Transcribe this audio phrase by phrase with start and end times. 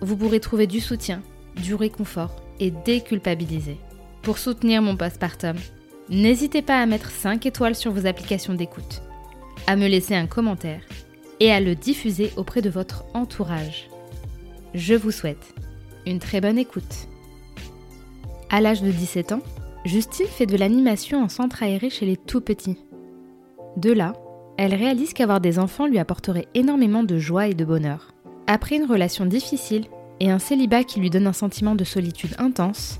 [0.00, 1.22] vous pourrez trouver du soutien,
[1.62, 3.78] du réconfort et déculpabiliser.
[4.22, 5.56] Pour soutenir mon postpartum,
[6.08, 9.02] n'hésitez pas à mettre 5 étoiles sur vos applications d'écoute,
[9.66, 10.82] à me laisser un commentaire
[11.40, 13.88] et à le diffuser auprès de votre entourage.
[14.74, 15.54] Je vous souhaite
[16.06, 17.08] une très bonne écoute.
[18.50, 19.42] À l'âge de 17 ans,
[19.84, 22.78] Justine fait de l'animation en centre aéré chez les tout petits.
[23.76, 24.14] De là,
[24.56, 28.12] elle réalise qu'avoir des enfants lui apporterait énormément de joie et de bonheur.
[28.50, 29.84] Après une relation difficile
[30.20, 32.98] et un célibat qui lui donne un sentiment de solitude intense,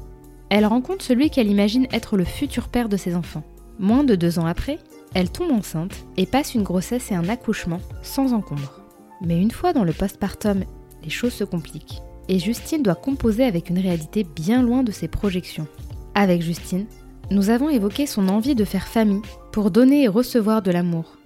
[0.51, 3.45] elle rencontre celui qu'elle imagine être le futur père de ses enfants.
[3.79, 4.79] Moins de deux ans après,
[5.15, 8.83] elle tombe enceinte et passe une grossesse et un accouchement sans encombre.
[9.23, 10.65] Mais une fois dans le postpartum,
[11.03, 15.09] les choses se compliquent et Justine doit composer avec une réalité bien loin de ses
[15.09, 15.67] projections.
[16.15, 16.85] Avec Justine,
[17.31, 21.17] nous avons évoqué son envie de faire famille pour donner et recevoir de l'amour.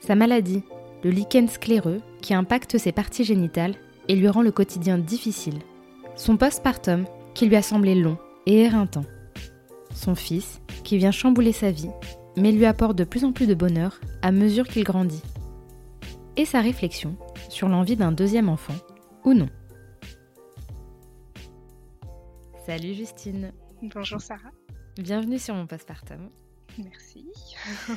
[0.00, 0.62] Sa maladie,
[1.04, 3.74] le lichen scléreux, qui impacte ses parties génitales
[4.08, 5.58] et lui rend le quotidien difficile.
[6.16, 7.04] Son postpartum,
[7.34, 9.04] qui lui a semblé long et éreintant.
[9.94, 11.90] Son fils, qui vient chambouler sa vie,
[12.36, 15.22] mais lui apporte de plus en plus de bonheur à mesure qu'il grandit.
[16.36, 17.16] Et sa réflexion
[17.48, 18.74] sur l'envie d'un deuxième enfant,
[19.24, 19.48] ou non.
[22.66, 23.52] Salut Justine.
[23.82, 24.52] Bonjour Sarah.
[24.96, 26.30] Bienvenue sur mon postpartum.
[26.78, 27.26] Merci.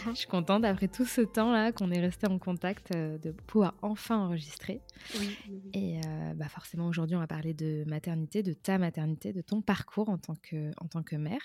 [0.08, 3.76] Je suis contente après tout ce temps-là qu'on est resté en contact euh, de pouvoir
[3.82, 4.82] enfin enregistrer.
[5.20, 5.38] Oui.
[5.74, 9.62] Et euh, bah forcément aujourd'hui on va parler de maternité, de ta maternité, de ton
[9.62, 11.42] parcours en tant que, en tant que mère.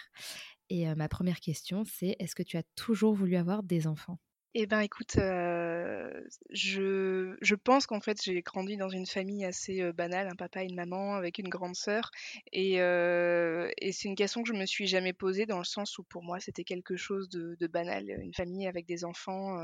[0.71, 4.19] Et euh, ma première question c'est est-ce que tu as toujours voulu avoir des enfants?
[4.61, 6.11] Eh ben, écoute, euh,
[6.51, 10.63] je, je pense qu'en fait, j'ai grandi dans une famille assez euh, banale, un papa
[10.63, 12.11] et une maman avec une grande sœur.
[12.53, 15.99] Et, euh, et c'est une question que je me suis jamais posée dans le sens
[15.99, 19.57] où pour moi, c'était quelque chose de, de banal, une famille avec des enfants.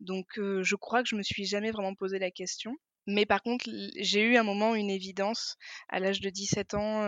[0.00, 2.76] donc, je crois que je me suis jamais vraiment posé la question.
[3.06, 3.68] Mais par contre,
[4.00, 5.56] j'ai eu un moment une évidence.
[5.88, 7.02] À l'âge de 17 ans,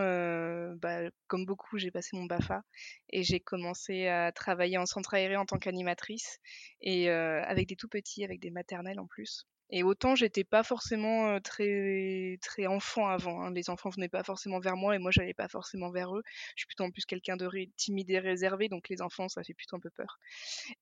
[0.77, 2.63] bah, comme beaucoup, j'ai passé mon BAFA
[3.11, 6.39] et j'ai commencé à travailler en centre aéré en tant qu'animatrice
[6.81, 9.47] et avec des tout petits, avec des maternelles en plus.
[9.71, 13.43] Et autant j'étais pas forcément très très enfant avant.
[13.43, 13.53] Hein.
[13.53, 16.23] Les enfants venaient pas forcément vers moi et moi j'allais pas forcément vers eux.
[16.57, 19.55] Je suis plutôt en plus quelqu'un de timide et réservé, donc les enfants ça fait
[19.55, 20.19] plutôt un peu peur.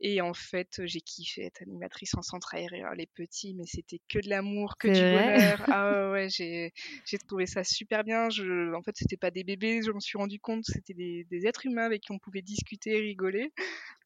[0.00, 2.92] Et en fait j'ai kiffé être animatrice en centre aérien.
[2.94, 5.62] Les petits, mais c'était que de l'amour, que du bonheur.
[5.68, 8.28] Ah ouais, j'ai trouvé ça super bien.
[8.30, 11.46] Je, en fait c'était pas des bébés, je me suis rendu compte, c'était des, des
[11.46, 13.52] êtres humains avec qui on pouvait discuter, rigoler.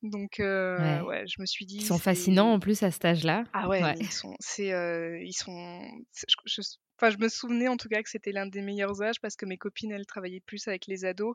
[0.03, 1.27] Donc euh, ouais.
[1.27, 1.77] je me suis dit.
[1.77, 3.45] Ils sont fascinants en plus à cet âge-là.
[3.53, 5.83] Ah ouais, ils sont, euh, ils sont.
[6.47, 6.63] Je,
[6.97, 9.45] enfin, je me souvenais en tout cas que c'était l'un des meilleurs âges parce que
[9.45, 11.35] mes copines elles travaillaient plus avec les ados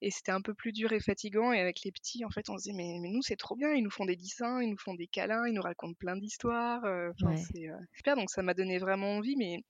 [0.00, 2.56] et c'était un peu plus dur et fatigant et avec les petits en fait on
[2.56, 4.78] se disait mais, mais nous c'est trop bien, ils nous font des dessins, ils nous
[4.78, 6.84] font des câlins, ils nous racontent plein d'histoires.
[6.84, 9.62] Euh, c'est super donc ça m'a donné vraiment envie mais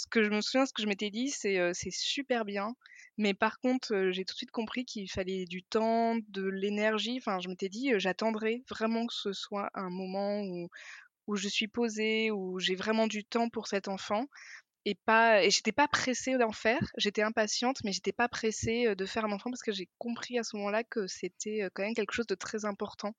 [0.00, 2.74] ce que je me souviens, ce que je m'étais dit, c'est c'est super bien,
[3.18, 7.18] mais par contre, j'ai tout de suite compris qu'il fallait du temps, de l'énergie.
[7.18, 10.68] Enfin, je m'étais dit, j'attendrai vraiment que ce soit un moment où,
[11.26, 14.26] où je suis posée, où j'ai vraiment du temps pour cet enfant.
[14.86, 16.80] Et pas, et j'étais pas pressée d'en faire.
[16.96, 20.44] J'étais impatiente, mais j'étais pas pressée de faire un enfant parce que j'ai compris à
[20.44, 23.14] ce moment-là que c'était quand même quelque chose de très important.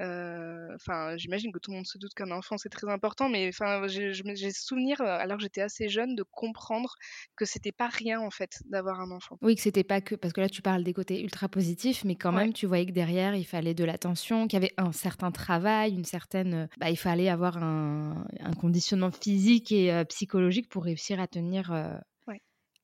[0.00, 3.48] Euh, enfin, j'imagine que tout le monde se doute qu'un enfant c'est très important, mais
[3.48, 6.96] enfin, j'ai souvenir, euh, alors que j'étais assez jeune, de comprendre
[7.36, 9.38] que c'était pas rien en fait d'avoir un enfant.
[9.42, 12.16] Oui, que c'était pas que parce que là tu parles des côtés ultra positifs, mais
[12.16, 15.30] quand même tu voyais que derrière il fallait de l'attention, qu'il y avait un certain
[15.30, 18.24] travail, une certaine, bah, il fallait avoir un,
[18.60, 21.72] conditionnement physique et psychologique pour réussir à tenir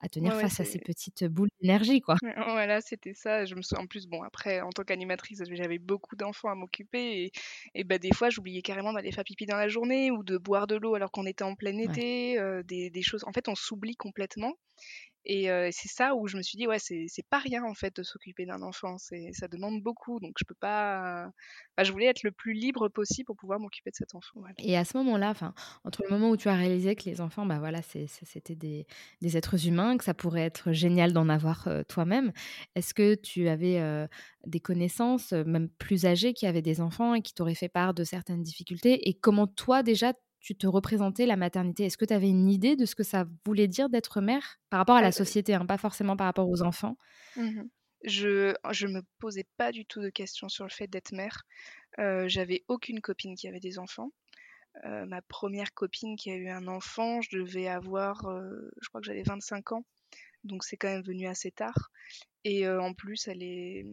[0.00, 2.16] à tenir face à ces petites boules d'énergie, quoi.
[2.22, 3.44] Voilà, c'était ça.
[3.44, 7.24] Je me souviens en plus, bon, après, en tant qu'animatrice, j'avais beaucoup d'enfants à m'occuper
[7.24, 7.32] et,
[7.74, 10.66] et bah, des fois, j'oubliais carrément d'aller faire pipi dans la journée ou de boire
[10.66, 13.24] de l'eau alors qu'on était en plein été, des, des, choses.
[13.24, 14.54] En fait, on s'oublie complètement.
[15.24, 18.02] Et c'est ça où je me suis dit, ouais, c'est pas rien en fait de
[18.02, 21.28] s'occuper d'un enfant, ça demande beaucoup, donc je peux pas.
[21.76, 24.40] Bah, je voulais être le plus libre possible pour pouvoir m'occuper de cet enfant.
[24.58, 25.34] Et à ce moment-là,
[25.84, 28.86] entre le moment où tu as réalisé que les enfants, bah voilà, c'était des,
[29.20, 32.32] des, êtres humains, que ça pourrait être génial d'en avoir toi-même,
[32.74, 34.08] est-ce que tu avais
[34.46, 38.04] des connaissances, même plus âgées, qui avaient des enfants et qui t'auraient fait part de
[38.04, 39.08] certaines difficultés?
[39.08, 41.84] Et comment toi déjà tu te représentais la maternité?
[41.84, 44.78] Est-ce que tu avais une idée de ce que ça voulait dire d'être mère par
[44.78, 46.96] rapport à la société, hein, pas forcément par rapport aux enfants?
[47.36, 47.62] Mmh
[48.04, 48.54] Je
[48.86, 51.44] ne me posais pas du tout de questions sur le fait d'être mère.
[51.98, 54.10] Euh, j'avais aucune copine qui avait des enfants.
[54.84, 59.00] Euh, ma première copine qui a eu un enfant, je devais avoir, euh, je crois
[59.00, 59.84] que j'avais 25 ans,
[60.44, 61.90] donc c'est quand même venu assez tard.
[62.44, 63.84] Et en plus, elle est,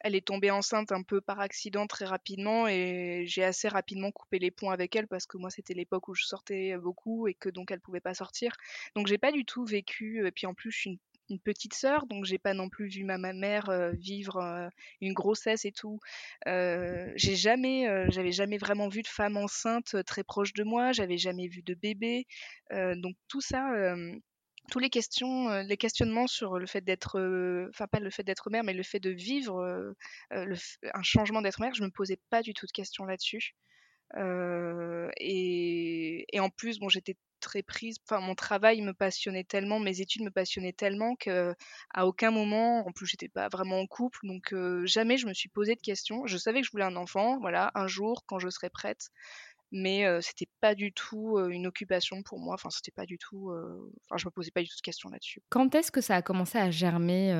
[0.00, 4.38] elle est tombée enceinte un peu par accident très rapidement et j'ai assez rapidement coupé
[4.38, 7.48] les ponts avec elle parce que moi, c'était l'époque où je sortais beaucoup et que
[7.48, 8.52] donc elle pouvait pas sortir.
[8.96, 10.26] Donc j'ai pas du tout vécu.
[10.26, 10.98] Et puis en plus, je suis une,
[11.44, 14.68] petite sœur, donc j'ai pas non plus vu ma, mère vivre
[15.00, 15.98] une grossesse et tout.
[16.44, 20.92] j'ai jamais, j'avais jamais vraiment vu de femme enceinte très proche de moi.
[20.92, 22.26] J'avais jamais vu de bébé.
[22.70, 23.72] donc tout ça
[24.70, 28.22] tous les questions, euh, les questionnements sur le fait d'être, euh, enfin pas le fait
[28.22, 29.92] d'être mère, mais le fait de vivre euh,
[30.30, 33.54] un changement d'être mère, je me posais pas du tout de questions là-dessus.
[35.20, 37.96] Et, en plus, bon, j'étais très prise.
[38.06, 41.54] Enfin, mon travail me passionnait tellement, mes études me passionnaient tellement que
[41.94, 44.54] à aucun moment, en plus, j'étais pas vraiment en couple, donc
[44.84, 46.26] jamais je me suis posé de questions.
[46.26, 49.08] Je savais que je voulais un enfant, voilà, un jour quand je serais prête
[49.72, 52.54] mais c'était pas du tout une occupation pour moi.
[52.54, 53.50] Enfin, c'était pas du tout.
[54.04, 55.42] Enfin, je me posais pas du tout de questions là-dessus.
[55.48, 57.32] Quand est-ce que ça a commencé à germer,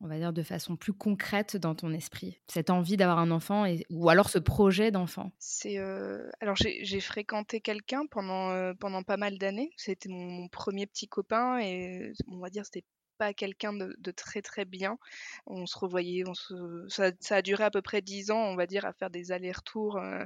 [0.00, 3.64] on va dire de façon plus concrète dans ton esprit, cette envie d'avoir un enfant
[3.64, 3.86] et...
[3.90, 5.32] ou alors ce projet d'enfant?
[5.38, 5.78] C'est
[6.40, 9.70] alors j'ai fréquenté quelqu'un pendant pendant pas mal d'années.
[9.76, 12.84] C'était mon, mon, premier petit copain et on va dire c'était
[13.18, 14.98] pas quelqu'un de, très très bien.
[15.46, 18.66] On se revoyait, on se, ça, a duré à peu près dix ans, on va
[18.66, 19.98] dire, à faire des allers-retours.
[19.98, 20.24] Euh,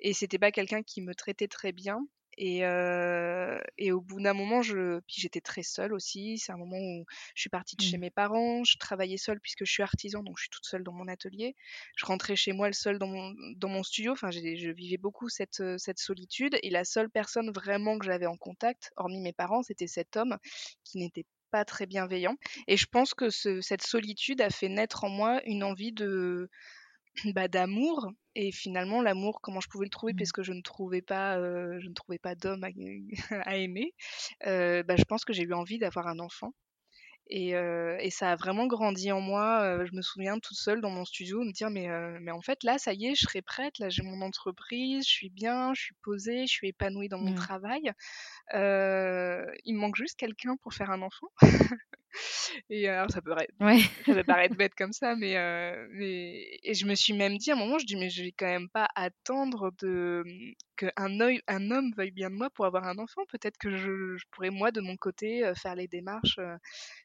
[0.00, 2.06] et c'était pas quelqu'un qui me traitait très bien.
[2.38, 6.38] Et, euh, et, au bout d'un moment, je, puis j'étais très seule aussi.
[6.38, 7.04] C'est un moment où
[7.34, 8.00] je suis partie de chez mmh.
[8.00, 8.62] mes parents.
[8.64, 11.56] Je travaillais seule puisque je suis artisan, donc je suis toute seule dans mon atelier.
[11.96, 14.12] Je rentrais chez moi seule dans mon, dans mon studio.
[14.12, 16.58] Enfin, je vivais beaucoup cette, cette solitude.
[16.62, 20.36] Et la seule personne vraiment que j'avais en contact, hormis mes parents, c'était cet homme
[20.84, 22.36] qui n'était pas très bienveillant.
[22.66, 26.48] Et je pense que cette solitude a fait naître en moi une envie de
[27.34, 30.16] bah, d'amour et finalement l'amour comment je pouvais le trouver mmh.
[30.16, 32.70] puisque je ne trouvais pas euh, je ne trouvais pas d'homme à,
[33.56, 33.94] aimer
[34.46, 36.52] euh, bah, je pense que j'ai eu envie d'avoir un enfant
[37.32, 39.62] euh, et, ça a vraiment grandi en moi.
[39.62, 42.40] Euh, je me souviens toute seule dans mon studio me dire mais, euh, mais en
[42.40, 45.74] fait là ça y est je serai prête, là j'ai mon entreprise, je suis bien,
[45.74, 47.92] je suis posée, je suis épanouie dans mon travail.
[48.52, 51.28] il me manque juste quelqu'un pour faire un enfant.
[52.70, 53.52] Et alors, ça peut, paraître,
[54.06, 55.34] ça peut paraître bête comme ça, mais,
[55.92, 58.32] mais, Et je me suis même dit à un moment, je dis, mais je vais
[58.32, 60.24] quand même pas attendre de,
[60.76, 63.22] qu'un un homme veuille bien de moi pour avoir un enfant.
[63.28, 66.38] Peut-être que je, pourrais, moi, de mon côté, faire les démarches.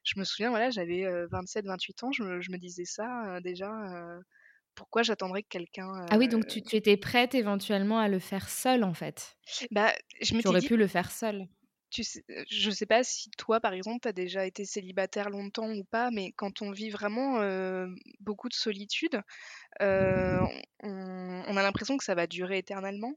[0.03, 3.69] Je me souviens, voilà, j'avais 27, 28 ans, je me, je me disais ça déjà
[4.75, 6.05] pourquoi j'attendrais que quelqu'un.
[6.09, 9.37] Ah oui, donc tu, tu, étais prête éventuellement à le faire seule en fait?
[9.71, 11.47] Bah, je me tu aurais pu le faire seule
[11.91, 15.71] tu sais, je sais pas si toi, par exemple, tu as déjà été célibataire longtemps
[15.71, 17.39] ou pas, mais quand on vit vraiment
[18.19, 19.21] beaucoup de solitude,
[19.79, 23.13] on, on, a l'impression que ça va durer éternellement.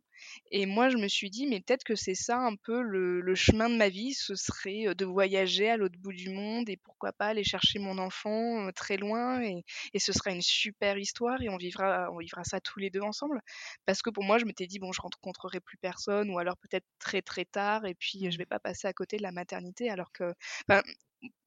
[0.50, 3.68] Et moi, je me suis dit, mais peut-être que c'est ça un peu le, chemin
[3.68, 7.26] de ma vie, ce serait de voyager à l'autre bout du monde et pourquoi pas
[7.26, 9.64] aller chercher mon enfant très loin et,
[9.99, 13.40] ce sera une super histoire et on vivra, on vivra ça tous les deux ensemble.
[13.87, 16.87] Parce que pour moi, je m'étais dit, bon, je rencontrerai plus personne ou alors peut-être
[16.99, 20.12] très très tard et puis je vais pas passer à côté de la maternité alors
[20.12, 20.32] que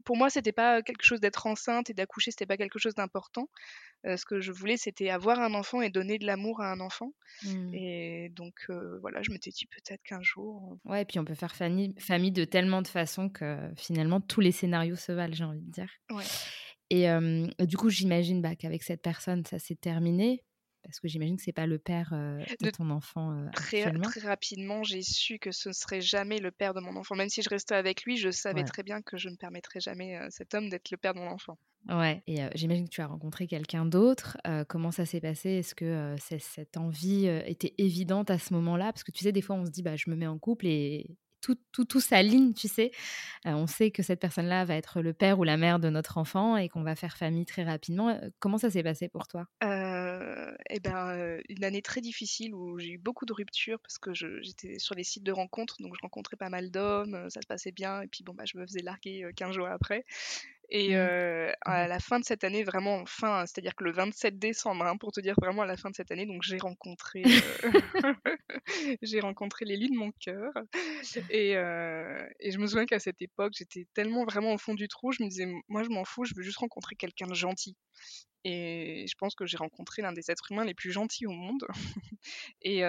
[0.06, 3.50] pour moi, c'était pas quelque chose d'être enceinte et d'accoucher, c'était pas quelque chose d'important.
[4.06, 6.80] Euh, ce que je voulais, c'était avoir un enfant et donner de l'amour à un
[6.80, 7.12] enfant.
[7.44, 7.74] Mmh.
[7.74, 10.78] Et donc, euh, voilà, je m'étais dit peut-être qu'un jour.
[10.86, 14.40] Ouais, et puis on peut faire famille, famille de tellement de façons que finalement, tous
[14.40, 15.92] les scénarios se valent, j'ai envie de dire.
[16.10, 16.24] Ouais.
[16.90, 17.06] Et
[17.66, 20.46] du coup, j'imagine bah, qu'avec cette personne, ça s'est terminé.
[20.88, 24.10] Parce que j'imagine que c'est pas le père de, ton enfant très, actuellement.
[24.10, 27.16] Très rapidement, j'ai su que ce ne serait jamais le père de mon enfant.
[27.16, 30.16] Même si je restais avec lui, je savais très bien que je ne permettrais jamais
[30.16, 31.58] à cet homme d'être le père de mon enfant.
[31.90, 34.38] Ouais, et j'imagine que tu as rencontré quelqu'un d'autre.
[34.68, 35.50] comment ça s'est passé?
[35.50, 38.94] Est-ce que cette envie était évidente à ce moment-là?
[38.94, 40.68] Parce que tu sais, des fois, on se dit, bah, je me mets en couple
[40.68, 42.92] et tout, tout, tout s'aligne, tu sais?
[43.46, 46.58] on sait que cette personne-là va être le père ou la mère de notre enfant
[46.58, 48.20] et qu'on va faire famille très rapidement.
[48.40, 49.48] Comment ça s'est passé pour toi?
[49.62, 54.80] Et ben, une année très difficile où j'ai eu beaucoup de ruptures parce que j'étais
[54.80, 58.02] sur les sites de rencontres, donc je rencontrais pas mal d'hommes, ça se passait bien,
[58.02, 60.06] et puis bon, bah, je me faisais larguer 15 jours après.
[60.70, 61.54] Et mmh.
[61.62, 61.90] à mmh.
[61.90, 65.22] la fin de cette année, vraiment fin, c'est-à-dire que le 27 décembre, hein, pour te
[65.22, 67.24] dire vraiment à la fin de cette année, donc j'ai rencontré,
[69.02, 70.52] j'ai rencontré de mon cœur.
[71.30, 75.12] Et, et, je me souviens qu'à cette époque, j'étais tellement vraiment au fond du trou,
[75.12, 77.78] je me disais, moi je m'en fous, je veux juste rencontrer quelqu'un de gentil.
[78.44, 81.66] Et je pense que j'ai rencontré l'un des êtres humains les plus gentils au monde.
[82.62, 82.84] et,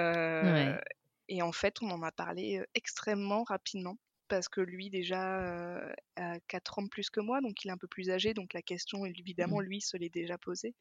[1.29, 3.97] et en fait, on en a parlé extrêmement rapidement
[4.29, 5.81] parce que lui déjà
[6.17, 8.55] a 4 ans de plus que moi, donc il est un peu plus âgé, donc
[8.55, 9.65] la question évidemment mmh.
[9.65, 10.75] lui se l'est déjà posée.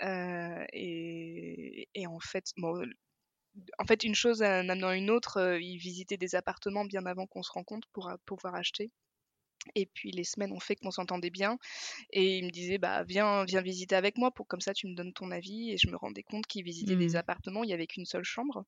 [0.00, 2.84] Et, et, en fait, bon,
[3.78, 7.42] en fait une chose en amenant une autre, il visitait des appartements bien avant qu'on
[7.42, 8.90] se rencontre pour pouvoir acheter.
[9.74, 11.58] Et puis les semaines ont fait qu'on s'entendait bien.
[12.12, 14.94] Et il me disait, bah viens, viens visiter avec moi pour comme ça tu me
[14.94, 15.72] donnes ton avis.
[15.72, 17.16] Et je me rendais compte qu'il visitait des mmh.
[17.16, 18.64] appartements, il n'y avait qu'une seule chambre.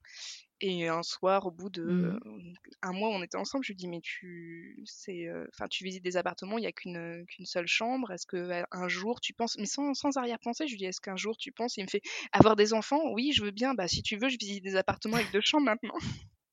[0.60, 2.54] Et un soir, au bout de mmh.
[2.82, 3.64] un mois, on était ensemble.
[3.64, 7.24] Je lui dis, mais tu, c'est, enfin, tu visites des appartements, il n'y a qu'une
[7.26, 8.10] qu'une seule chambre.
[8.10, 11.16] Est-ce que un jour tu penses, mais sans, sans arrière-pensée, je lui dis, est-ce qu'un
[11.16, 12.02] jour tu penses Il me fait,
[12.32, 13.12] avoir des enfants?
[13.12, 13.74] Oui, je veux bien.
[13.74, 15.98] Bah si tu veux, je visite des appartements avec deux chambres maintenant.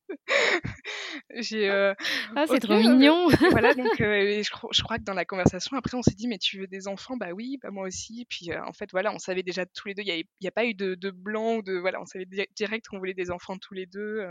[1.36, 1.94] J'ai, euh,
[2.36, 3.28] ah, c'est trop mignon.
[3.52, 6.38] voilà, donc euh, je, je, crois que dans la conversation, après, on s'est dit, mais
[6.38, 7.18] tu veux des enfants?
[7.18, 8.26] Bah oui, bah moi aussi.
[8.30, 10.66] Puis, euh, en fait, voilà, on savait déjà tous les deux, il n'y a, pas
[10.66, 11.74] eu de, de, blanc ou de.
[11.74, 14.26] Voilà, on savait direct qu'on voulait des enfants tous les deux.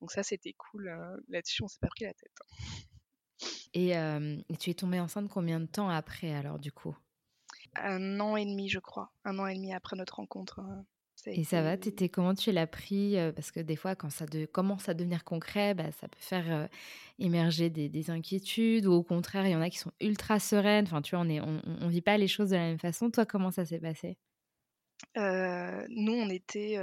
[0.00, 0.90] donc, ça, c'était cool.
[1.28, 2.32] Là-dessus, on s'est pas pris la tête.
[3.72, 6.96] Et, et, tu es tombée enceinte combien de temps après, alors, du coup?
[7.76, 9.12] Un an et demi, je crois.
[9.24, 10.60] Un an et demi après notre rencontre.
[11.26, 14.88] Et ça va, étais, comment tu l'as pris Parce que des fois, quand ça commence
[14.88, 16.68] à devenir concret, bah, ça peut faire
[17.18, 20.86] émerger des, inquiétudes ou au contraire, il y en a qui sont ultra sereines.
[20.86, 23.10] Enfin, tu vois, on ne on, on vit pas les choses de la même façon.
[23.10, 24.16] Toi, comment ça s'est passé?
[25.16, 26.78] Nous, on était,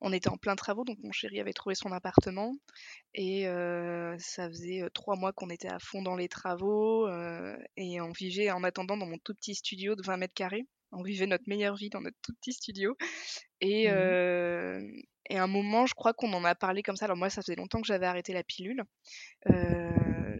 [0.00, 2.54] on était en plein travaux, donc mon chéri avait trouvé son appartement
[3.14, 3.44] et
[4.18, 7.08] ça faisait trois mois qu'on était à fond dans les travaux
[7.76, 10.66] et on vivait en attendant dans mon tout petit studio de 20 mètres carrés.
[10.92, 12.96] On vivait notre meilleure vie dans notre tout petit studio
[13.60, 17.04] et, mmh et à un moment, je crois qu'on en a parlé comme ça.
[17.04, 18.82] Alors moi, ça faisait longtemps que j'avais arrêté la pilule.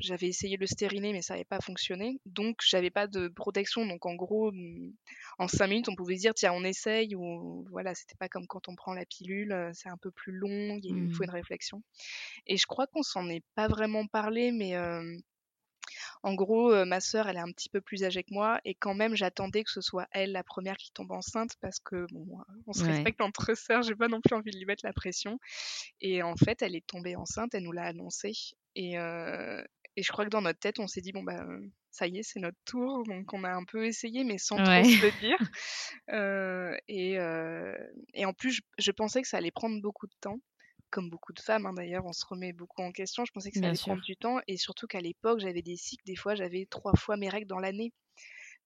[0.01, 2.21] j'avais essayé le stériné, mais ça n'avait pas fonctionné.
[2.27, 3.87] Donc, j'avais pas de protection.
[3.87, 4.93] Donc, en gros, mmh,
[5.39, 7.15] en cinq minutes, on pouvait se dire, tiens, on essaye.
[7.15, 9.71] Ou voilà, c'était pas comme quand on prend la pilule.
[9.75, 10.81] C'est un peu plus long.
[10.83, 11.27] Il faut mmh.
[11.27, 11.83] une réflexion.
[12.49, 14.75] Et je crois qu'on s'en est pas vraiment parlé, mais
[16.23, 18.95] en gros, ma sœur, elle est un petit peu plus âgée que moi et quand
[18.95, 22.73] même, j'attendais que ce soit elle la première qui tombe enceinte parce que bon, on
[22.73, 25.39] se respecte entre sœurs, j'ai pas non plus envie de lui mettre la pression.
[26.01, 28.33] Et en fait, elle est tombée enceinte, elle nous l'a annoncé
[28.75, 31.45] et, et je crois que dans notre tête, on s'est dit bon bah
[31.91, 33.05] ça y est, c'est notre tour.
[33.05, 35.39] Donc on a un peu essayé, mais sans trop se le dire.
[36.89, 37.15] et,
[38.15, 40.41] et, en plus, je, pensais que ça allait prendre beaucoup de temps
[40.91, 43.25] comme beaucoup de femmes hein, d'ailleurs, on se remet beaucoup en question.
[43.25, 46.05] Je pensais que ça allait prendre du temps et surtout qu'à l'époque, j'avais des cycles,
[46.05, 47.93] des fois j'avais trois fois mes règles dans l'année.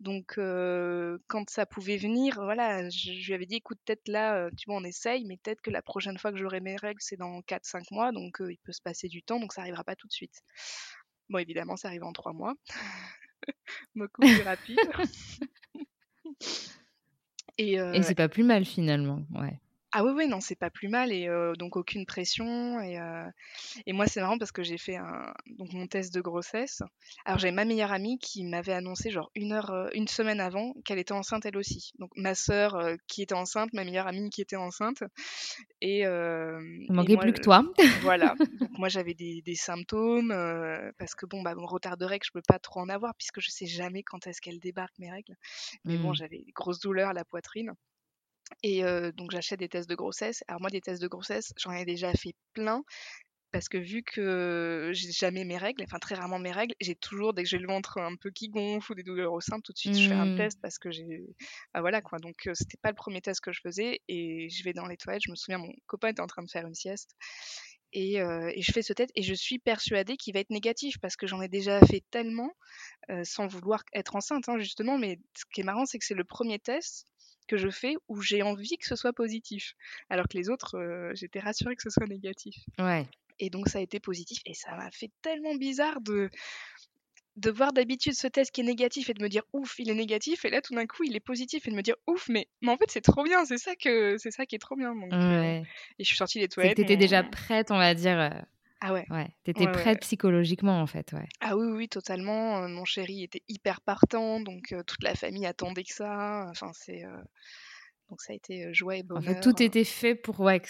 [0.00, 4.76] Donc quand ça pouvait venir, voilà, je, lui avais dit écoute, peut-être là, tu vois,
[4.76, 7.93] on essaye, mais peut-être que la prochaine fois que j'aurai mes règles, c'est dans 4-5
[7.93, 10.43] mois, donc il peut se passer du temps, donc ça arrivera pas tout de suite.
[11.28, 12.54] Bon, évidemment, ça arrive en 3 mois.
[13.95, 14.78] Beaucoup plus rapide.
[17.59, 19.61] et, et c'est pas plus mal finalement, ouais.
[19.97, 22.99] Ah oui, oui, non, c'est pas plus mal et donc aucune pression et,
[23.87, 26.83] et moi c'est marrant parce que j'ai fait un, donc mon test de grossesse.
[27.25, 30.99] Alors j'ai ma meilleure amie qui m'avait annoncé genre une heure, une semaine avant qu'elle
[30.99, 31.93] était enceinte elle aussi.
[32.01, 35.05] Donc ma sœur qui était enceinte, ma meilleure amie qui était enceinte
[35.81, 37.63] et Il manquait plus que toi.
[38.03, 38.35] voilà.
[38.61, 40.35] Donc moi j'avais des, des symptômes
[40.99, 43.41] parce que bon bah mon retard de règles je peux pas trop en avoir puisque
[43.41, 45.37] je sais jamais quand est-ce qu'elles débarquent mes règles.
[45.85, 46.15] Mais bon mmh.
[46.17, 47.75] j'avais des grosses douleurs à la poitrine.
[48.63, 48.83] Et
[49.17, 50.43] donc j'achète des tests de grossesse.
[50.49, 52.83] Alors moi, des tests de grossesse, j'en ai déjà fait plein.
[53.55, 57.35] Parce que vu que j'ai jamais mes règles, enfin très rarement mes règles, j'ai toujours,
[57.35, 59.73] dès que j'ai le ventre un peu qui gonfle ou des douleurs au sein, tout
[59.73, 60.37] de suite je fais un mmh.
[60.37, 61.21] test parce que j'ai.
[61.73, 62.19] Bah voilà quoi.
[62.19, 64.01] Donc c'était pas le premier test que je faisais.
[64.09, 66.51] Et je vais dans les toilettes, je me souviens, mon copain était en train de
[66.51, 67.15] faire une sieste.
[67.93, 71.15] Et, et, je fais ce test et je suis persuadée qu'il va être négatif parce
[71.15, 72.51] que j'en ai déjà fait tellement
[73.23, 76.25] sans vouloir être enceinte hein, justement mais ce qui est marrant c'est que c'est le
[76.25, 77.07] premier test
[77.47, 79.75] que je fais où j'ai envie que ce soit positif.
[80.11, 82.57] Alors que les autres, euh, j'étais rassurée que ce soit négatif.
[82.79, 83.07] Ouais.
[83.39, 86.31] Et donc ça a été positif et ça m'a fait tellement bizarre de
[87.37, 89.95] de voir d'habitude ce test qui est négatif et de me dire ouf il est
[89.95, 92.47] négatif et là tout d'un coup il est positif et de me dire ouf mais,
[92.63, 94.95] mais en fait c'est trop bien c'est ça que c'est ça qui est trop bien
[94.95, 95.61] donc, euh,
[95.99, 98.41] et je suis sortie des toilettes t'étais déjà prête on va dire euh,
[98.87, 99.07] ah ouais.
[99.11, 101.26] Ouais, t'étais prête psychologiquement en fait, ouais.
[101.41, 102.69] Ah oui, oui, totalement.
[102.69, 106.47] mon chéri était hyper partant, donc toute la famille attendait que ça.
[106.50, 107.03] Enfin, c'est
[108.11, 109.23] Donc ça a été joie et bonheur.
[109.23, 110.61] En fait, tout était fait pour, ouais,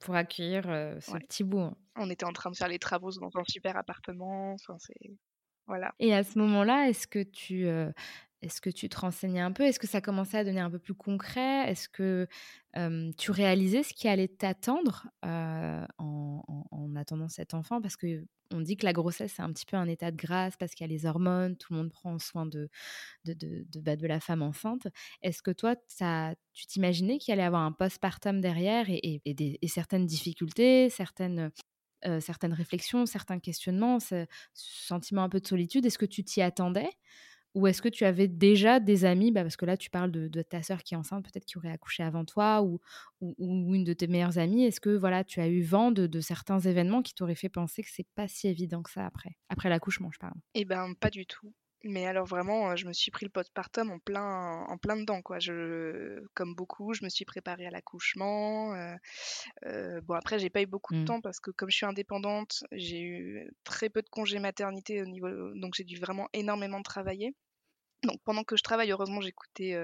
[0.00, 0.64] pour accueillir
[1.00, 1.60] ce petit bout.
[1.60, 1.76] Hein.
[1.96, 4.52] On était en train de faire les travaux dans un super appartement.
[4.52, 5.12] Enfin, c'est
[5.66, 5.94] voilà.
[6.00, 7.66] Et à ce moment-là, est-ce que tu
[8.42, 9.62] est-ce que tu te renseignais un peu?
[9.62, 11.70] Est-ce que ça commençait à devenir un peu plus concret?
[11.70, 12.26] Est-ce que
[13.16, 17.80] tu réalisais ce qui allait t'attendre en, attendant cet enfant?
[17.80, 20.56] Parce que on dit que la grossesse, c'est un petit peu un état de grâce
[20.58, 22.68] parce qu'il y a les hormones, tout le monde prend soin de,
[23.24, 24.88] de, de, de, bah, la femme enceinte.
[25.22, 25.74] Est-ce que toi,
[26.52, 31.50] tu t'imaginais qu'il allait avoir un postpartum derrière et, et, certaines difficultés, certaines,
[32.20, 35.86] certaines réflexions, certains questionnements, ce sentiment un peu de solitude?
[35.86, 36.90] Est-ce que tu t'y attendais?
[37.54, 40.42] Ou est-ce que tu avais déjà des amis, bah, parce que là tu parles de,
[40.42, 42.80] ta sœur qui est enceinte, peut-être qui aurait accouché avant toi, ou,
[43.20, 44.64] ou, une de tes meilleures amies.
[44.64, 47.90] Est-ce que voilà, tu as eu vent de, certains événements qui t'auraient fait penser que
[47.90, 50.34] c'est pas si évident que ça après, après l'accouchement, je parle?
[50.54, 51.52] Eh ben pas du tout.
[51.84, 55.38] Mais alors vraiment, je me suis pris le postpartum en plein, en plein dedans, quoi.
[55.38, 58.74] Je, comme beaucoup, je me suis préparée à l'accouchement.
[59.64, 61.04] bon après, j'ai pas eu beaucoup de mmh.
[61.04, 65.06] temps parce que comme je suis indépendante, j'ai eu très peu de congés maternité au
[65.06, 67.34] niveau, donc j'ai dû vraiment énormément travailler.
[68.04, 69.76] Donc pendant que je travaille, heureusement, j'écoutais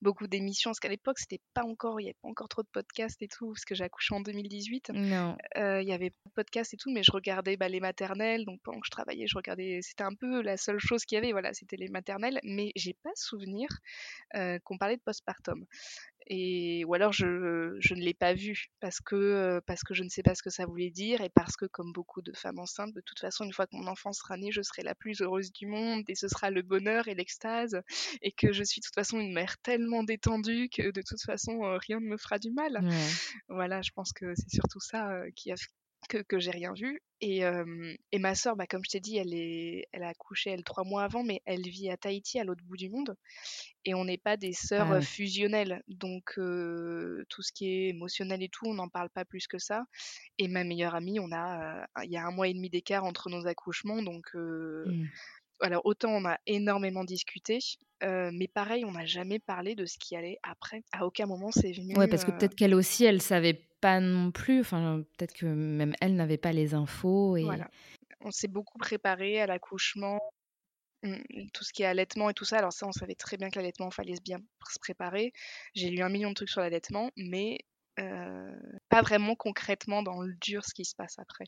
[0.00, 2.68] beaucoup d'émissions, parce qu'à l'époque, c'était pas encore, il n'y avait pas encore trop de
[2.72, 4.90] podcasts et tout, parce que j'ai accouché en 2018.
[4.90, 5.36] Non.
[5.56, 8.60] Il y avait pas de podcasts et tout, mais je regardais bah, les maternelles, donc
[8.62, 11.32] pendant que je travaillais, je regardais, c'était un peu la seule chose qu'il y avait,
[11.32, 13.68] voilà, c'était les maternelles, mais j'ai pas souvenir
[14.64, 15.64] qu'on parlait de postpartum
[16.26, 20.08] et ou alors je, je ne l'ai pas vu parce que parce que je ne
[20.08, 22.94] sais pas ce que ça voulait dire et parce que comme beaucoup de femmes enceintes
[22.94, 25.52] de toute façon une fois que mon enfant sera né je serai la plus heureuse
[25.52, 27.80] du monde et ce sera le bonheur et l'extase
[28.22, 31.60] et que je suis de toute façon une mère tellement détendue que de toute façon
[31.78, 32.80] rien ne me fera du mal.
[33.48, 35.56] Voilà je pense que c'est surtout ça qui a
[36.12, 37.00] que, que j'ai rien vu.
[37.24, 37.42] Et,
[38.10, 40.82] et ma sœur, bah, comme je t'ai dit, elle, est, elle a accouché elle trois
[40.82, 43.14] mois avant, mais elle vit à Tahiti, à l'autre bout du monde.
[43.84, 45.84] Et on n'est pas des sœurs ah fusionnelles.
[45.86, 49.84] Donc tout ce qui est émotionnel et tout, on n'en parle pas plus que ça.
[50.38, 53.30] Et ma meilleure amie, on a, il y a un mois et demi d'écart entre
[53.30, 54.02] nos accouchements.
[54.02, 55.04] Donc mmh.
[55.60, 57.58] Alors autant on a énormément discuté,
[58.02, 60.82] mais pareil, on n'a jamais parlé de ce qui allait après.
[60.92, 61.96] À aucun moment c'est venu.
[61.96, 64.60] Ouais, parce que peut-être qu'elle aussi, elle savait pas non plus.
[64.60, 67.36] Enfin, peut-être que même elle n'avait pas les infos.
[67.36, 67.44] Et...
[67.44, 67.68] Voilà.
[68.20, 70.20] On s'est beaucoup préparé à l'accouchement,
[71.02, 71.16] mmh,
[71.52, 72.58] tout ce qui est allaitement et tout ça.
[72.58, 74.38] Alors ça, on savait très bien que l'allaitement, fallait bien
[74.72, 75.32] se préparer.
[75.74, 77.58] J'ai lu un million de trucs sur l'allaitement, mais
[78.88, 81.44] pas vraiment concrètement dans le dur ce qui se passe après.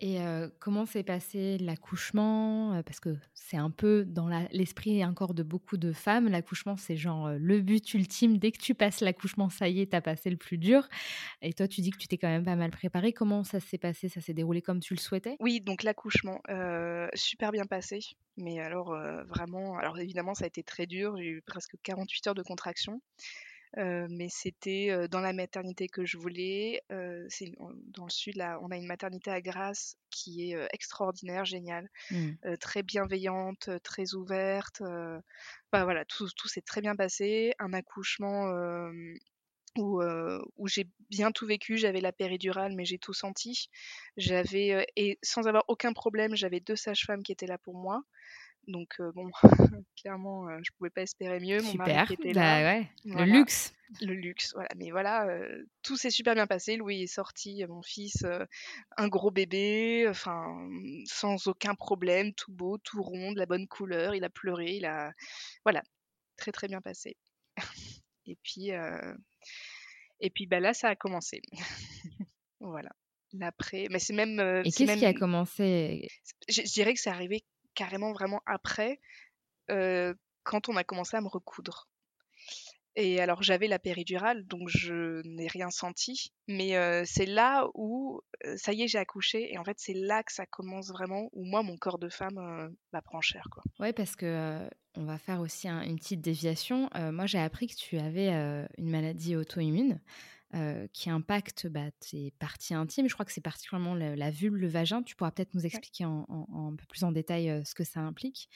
[0.00, 0.18] Et
[0.60, 2.82] comment s'est passé l'accouchement?
[2.84, 7.30] Parce que c'est un peu dans l'esprit encore de beaucoup de femmes, l'accouchement c'est genre
[7.30, 8.38] le but ultime.
[8.38, 10.88] Dès que tu passes l'accouchement, ça y est, t'as passé le plus dur.
[11.42, 13.12] Et toi, tu dis que tu t'es quand même pas mal préparée.
[13.12, 14.08] Comment ça s'est passé?
[14.08, 15.36] Ça s'est déroulé comme tu le souhaitais?
[15.40, 16.40] Oui, donc l'accouchement,
[17.14, 18.00] super bien passé.
[18.36, 18.96] Mais alors
[19.28, 21.16] vraiment, alors évidemment ça a été très dur.
[21.16, 23.00] J'ai eu presque 48 heures de contraction
[23.76, 26.82] mais c'était dans la maternité que je voulais.
[27.28, 27.52] c'est
[27.88, 32.56] dans le sud, là, on a une maternité à Grasse qui est extraordinaire, géniale, mmh.
[32.60, 34.82] très bienveillante, très ouverte.
[35.72, 37.52] Bah, voilà, tout, tout s'est très bien passé.
[37.58, 38.50] Un accouchement
[39.78, 40.02] où,
[40.56, 41.76] où j'ai bien tout vécu.
[41.76, 43.68] J'avais la péridurale, mais j'ai tout senti.
[44.16, 48.02] J'avais et sans avoir aucun problème, j'avais deux sages-femmes qui étaient là pour moi.
[48.66, 49.30] Donc bon,
[49.96, 51.62] clairement, je pouvais pas espérer mieux.
[51.62, 51.86] Mon super.
[51.86, 52.82] mari était bah là.
[53.04, 53.72] Le luxe.
[54.00, 54.68] Le luxe, voilà.
[54.76, 55.28] Mais voilà,
[55.82, 56.76] tout s'est super bien passé.
[56.76, 58.24] Louis est sorti, mon fils,
[58.96, 60.68] un gros bébé, enfin,
[61.04, 64.16] sans aucun problème, tout beau, tout rond, de la bonne couleur.
[64.16, 65.12] Il a pleuré, il a,
[65.64, 65.82] voilà,
[66.36, 67.16] très très bien passé.
[68.26, 68.70] et puis,
[70.20, 71.40] et puis bah là, ça a commencé.
[72.60, 72.90] voilà.
[73.32, 74.40] L'après, mais c'est même.
[74.64, 76.08] et qu'est-ce qui a commencé?
[76.48, 77.44] Je, je dirais que c'est arrivé
[77.76, 78.98] carrément vraiment après,
[79.68, 81.88] quand on a commencé à me recoudre.
[82.98, 88.22] Et alors j'avais la péridurale, donc je n'ai rien senti, mais c'est là où
[88.56, 91.44] ça y est, j'ai accouché, et en fait c'est là que ça commence vraiment, où
[91.44, 93.62] moi mon corps de femme bah, prend cher, quoi.
[93.92, 96.88] Parce que on va faire aussi une petite déviation.
[97.12, 98.30] moi j'ai appris que tu avais
[98.78, 100.00] une maladie auto-immune.
[100.92, 103.08] Qui impacte bah, tes parties intimes.
[103.08, 105.02] Je crois que c'est particulièrement la, vulve, le vagin.
[105.02, 108.48] Tu pourras peut-être nous expliquer un peu plus en détail ce que ça implique.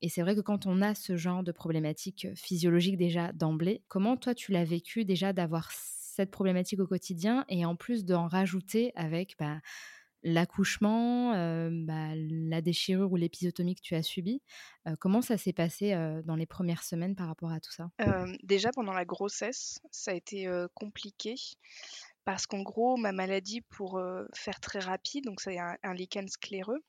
[0.00, 4.16] Et c'est vrai que quand on a ce genre de problématique physiologique déjà d'emblée, comment
[4.16, 8.92] toi tu l'as vécu déjà d'avoir cette problématique au quotidien et en plus d'en rajouter
[8.96, 9.60] avec bah,
[10.22, 11.32] l'accouchement,
[11.70, 14.42] bah, la déchirure ou l'épisotomie que tu as subie.
[15.00, 17.90] comment ça s'est passé dans les premières semaines par rapport à tout ça?
[18.42, 21.34] Déjà pendant la grossesse, ça a été compliqué
[22.24, 24.00] parce qu'en gros, ma maladie, pour
[24.34, 26.82] faire très rapide, donc c'est un, un, lichen scléreux,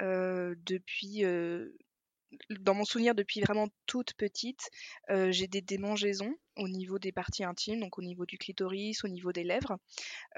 [0.00, 1.24] depuis
[2.60, 4.70] dans mon souvenir depuis vraiment toute petite,
[5.10, 9.08] euh, j'ai des démangeaisons au niveau des parties intimes, donc au niveau du clitoris, au
[9.08, 9.76] niveau des lèvres.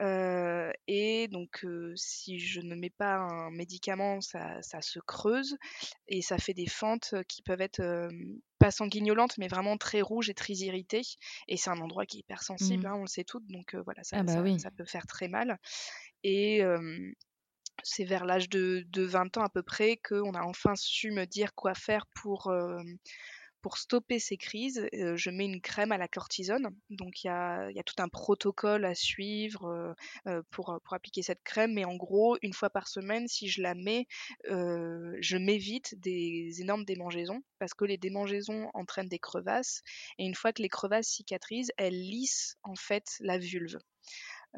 [0.01, 5.57] Euh, et donc, euh, si je ne mets pas un médicament, ça, ça, se creuse
[6.09, 8.09] et ça fait des fentes qui peuvent être
[8.59, 11.03] pas sanguignolantes, mais vraiment très rouges et très irritées.
[11.49, 12.87] Et c'est un endroit qui est hypersensible, mmh.
[12.87, 15.29] hein, on le sait toutes, donc voilà, ça, ah bah ça, ça, peut faire très
[15.29, 15.59] mal.
[16.23, 16.63] Et
[17.83, 21.55] c'est vers l'âge de, 20 ans à peu près qu'on a enfin su me dire
[21.55, 22.83] quoi faire pour, euh,
[23.75, 24.87] stopper ces crises.
[24.95, 26.69] Euh, je mets une crème à la cortisone.
[26.89, 29.95] Donc il y a, tout un protocole à suivre
[30.29, 31.75] euh, pour, pour appliquer cette crème.
[31.75, 34.07] Mais en gros, une fois par semaine, si je la mets,
[34.45, 39.83] je m'évite des énormes démangeaisons parce que les démangeaisons entraînent des crevasses.
[40.19, 43.79] Et une fois que les crevasses cicatrisent, elles lissent en fait la vulve.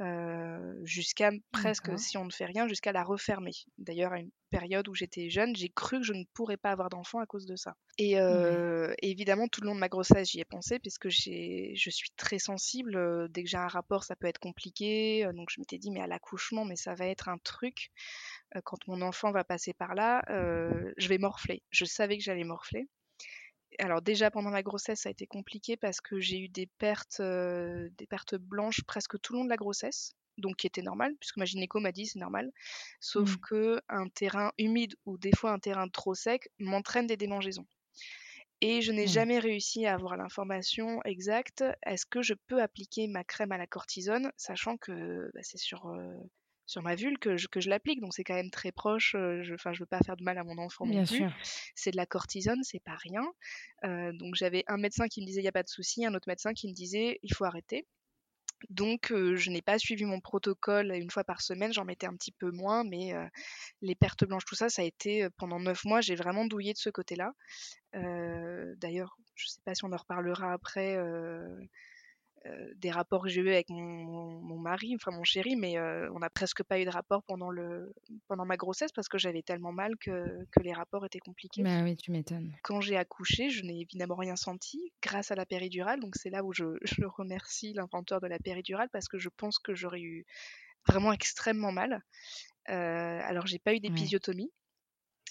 [0.00, 3.52] Euh, jusqu'à presque, si on ne fait rien, jusqu'à la refermer.
[3.78, 6.88] D'ailleurs, à une période où j'étais jeune, j'ai cru que je ne pourrais pas avoir
[6.88, 7.74] d'enfant à cause de ça.
[7.98, 12.10] Et, euh, évidemment, tout le long de ma grossesse, j'y ai pensé, puisque je suis
[12.16, 12.96] très sensible.
[12.96, 15.28] Euh, dès que j'ai un rapport, ça peut être compliqué.
[15.34, 17.90] donc je m'étais dit, mais à l'accouchement, mais ça va être un truc.
[18.64, 21.62] quand mon enfant va passer par là, je vais morfler.
[21.70, 22.88] Je savais que j'allais morfler
[23.78, 27.20] alors déjà pendant la grossesse, ça a été compliqué parce que j'ai eu des pertes,
[27.20, 31.14] euh, des pertes blanches presque tout le long de la grossesse, donc qui était normal
[31.20, 32.50] puisque ma gynéco m'a dit c'est normal.
[33.00, 33.40] Sauf mmh.
[33.40, 37.66] que un terrain humide ou des fois un terrain trop sec m'entraîne des démangeaisons.
[38.60, 39.08] Et je n'ai mmh.
[39.08, 41.62] jamais réussi à avoir l'information exacte.
[41.86, 45.86] Est-ce que je peux appliquer ma crème à la cortisone, sachant que bah, c'est sur
[45.86, 46.12] euh,
[46.68, 48.00] sur ma vulve que je, que je l'applique.
[48.00, 49.12] Donc c'est quand même très proche.
[49.12, 51.24] je, enfin, je veux pas faire de mal à mon enfant non plus.
[51.74, 53.24] C'est de la cortisone, c'est pas rien.
[53.82, 56.28] donc j'avais un médecin qui me disait il y a pas de souci, un autre
[56.28, 57.86] médecin qui me disait il faut arrêter.
[58.70, 62.32] Donc je n'ai pas suivi mon protocole une fois par semaine, j'en mettais un petit
[62.32, 63.14] peu moins, mais
[63.80, 66.78] les pertes blanches, tout ça, ça a été pendant neuf mois, j'ai vraiment douillé de
[66.78, 67.32] ce côté-là.
[67.94, 71.48] D'ailleurs, je ne sais pas si on en reparlera après euh,
[72.76, 76.30] des rapports que j'ai eu avec mon, mari, enfin mon chéri, mais euh, on n'a
[76.30, 77.92] presque pas eu de rapport pendant, le,
[78.26, 81.62] pendant ma grossesse parce que j'avais tellement mal que, que, les rapports étaient compliqués.
[81.62, 82.54] Bah oui, tu m'étonnes.
[82.62, 86.00] Quand j'ai accouché, je n'ai évidemment rien senti grâce à la péridurale.
[86.00, 89.58] Donc c'est là où je, je remercie l'inventeur de la péridurale parce que je pense
[89.58, 90.26] que j'aurais eu
[90.86, 92.02] vraiment extrêmement mal.
[92.70, 94.50] Euh, alors j'ai pas eu d'épisiotomie.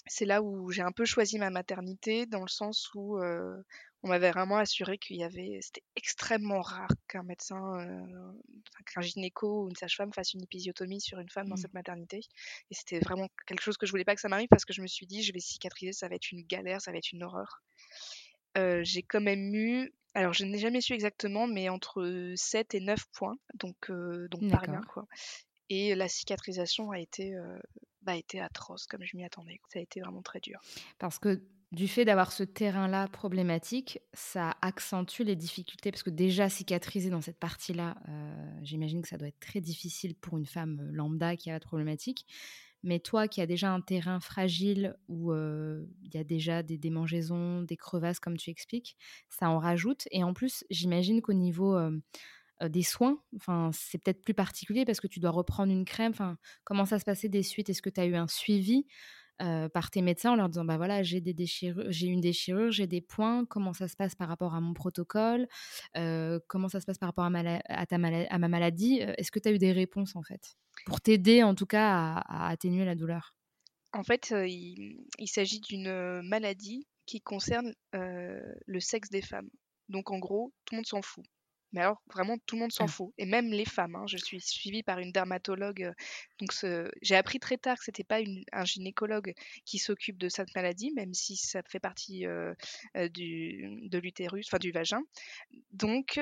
[0.06, 3.62] C'est là où j'ai un peu choisi ma maternité dans le sens où euh,
[4.02, 8.32] on m'avait vraiment assuré qu'il y avait, c'était extrêmement rare qu'un médecin, euh,
[8.86, 11.58] qu'un gynéco ou une sage-femme fasse une épisiotomie sur une femme dans mmh.
[11.58, 12.20] cette maternité.
[12.70, 14.82] Et c'était vraiment quelque chose que je voulais pas que ça m'arrive parce que je
[14.82, 17.24] me suis dit, je vais cicatriser, ça va être une galère, ça va être une
[17.24, 17.60] horreur.
[18.56, 22.80] Euh, j'ai quand même eu, alors je n'ai jamais su exactement, mais entre 7 et
[22.80, 25.06] 9 points, donc, euh, donc pas rien quoi.
[25.70, 27.34] Et la cicatrisation a été,
[28.00, 29.60] bah, a été atroce comme je m'y attendais.
[29.70, 30.58] Ça a été vraiment très dur.
[30.98, 36.48] Parce que du fait d'avoir ce terrain-là problématique, ça accentue les difficultés parce que déjà
[36.48, 40.80] cicatriser dans cette partie-là, euh, j'imagine que ça doit être très difficile pour une femme
[40.80, 42.26] euh, lambda qui a la problématique.
[42.82, 46.78] Mais toi qui as déjà un terrain fragile où euh, il y a déjà des
[46.78, 48.96] démangeaisons, des crevasses comme tu expliques,
[49.28, 50.08] ça en rajoute.
[50.10, 51.76] Et en plus, j'imagine qu'au niveau
[52.62, 56.12] des soins, enfin c'est peut-être plus particulier parce que tu dois reprendre une crème.
[56.12, 57.68] Enfin, comment ça se passait des suites?
[57.68, 58.86] Est-ce que tu as eu un suivi
[59.40, 62.72] euh, par tes médecins en leur disant bah voilà j'ai des déchirures, j'ai une déchirure,
[62.72, 65.48] j'ai des points, comment ça se passe par rapport à mon protocole,
[65.96, 69.00] euh, comment ça se passe par rapport à, ta à ma maladie.
[69.02, 72.22] Euh, est-ce que tu as eu des réponses en fait pour t'aider en tout cas
[72.26, 73.34] à, atténuer la douleur?
[73.92, 79.48] En fait, il s'agit d'une maladie qui concerne le sexe des femmes.
[79.88, 81.24] Donc en gros, tout le monde s'en fout.
[81.72, 82.88] Mais alors, vraiment, tout le monde s'en ah.
[82.88, 83.12] fout.
[83.18, 83.94] Et même les femmes.
[83.94, 84.06] Hein.
[84.06, 85.82] Je suis suivie par une dermatologue.
[85.82, 85.92] Euh,
[86.40, 86.52] donc,
[87.02, 88.20] j'ai appris très tard que ce n'était pas
[88.52, 92.54] un gynécologue qui s'occupe de cette maladie, même si ça fait partie euh,
[92.96, 95.02] euh, du, de l'utérus, enfin du vagin.
[95.72, 96.20] Donc,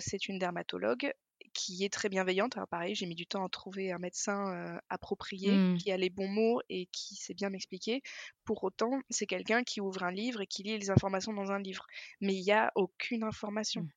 [0.00, 1.12] c'est une dermatologue
[1.52, 2.56] qui est très bienveillante.
[2.56, 5.78] Alors pareil, j'ai mis du temps à trouver un médecin approprié, mmh.
[5.78, 8.02] qui a les bons mots et qui sait bien m'expliquer.
[8.44, 11.58] Pour autant, c'est quelqu'un qui ouvre un livre et qui lit les informations dans un
[11.58, 11.86] livre.
[12.20, 13.82] Mais il n'y a aucune information.
[13.82, 13.90] Mmh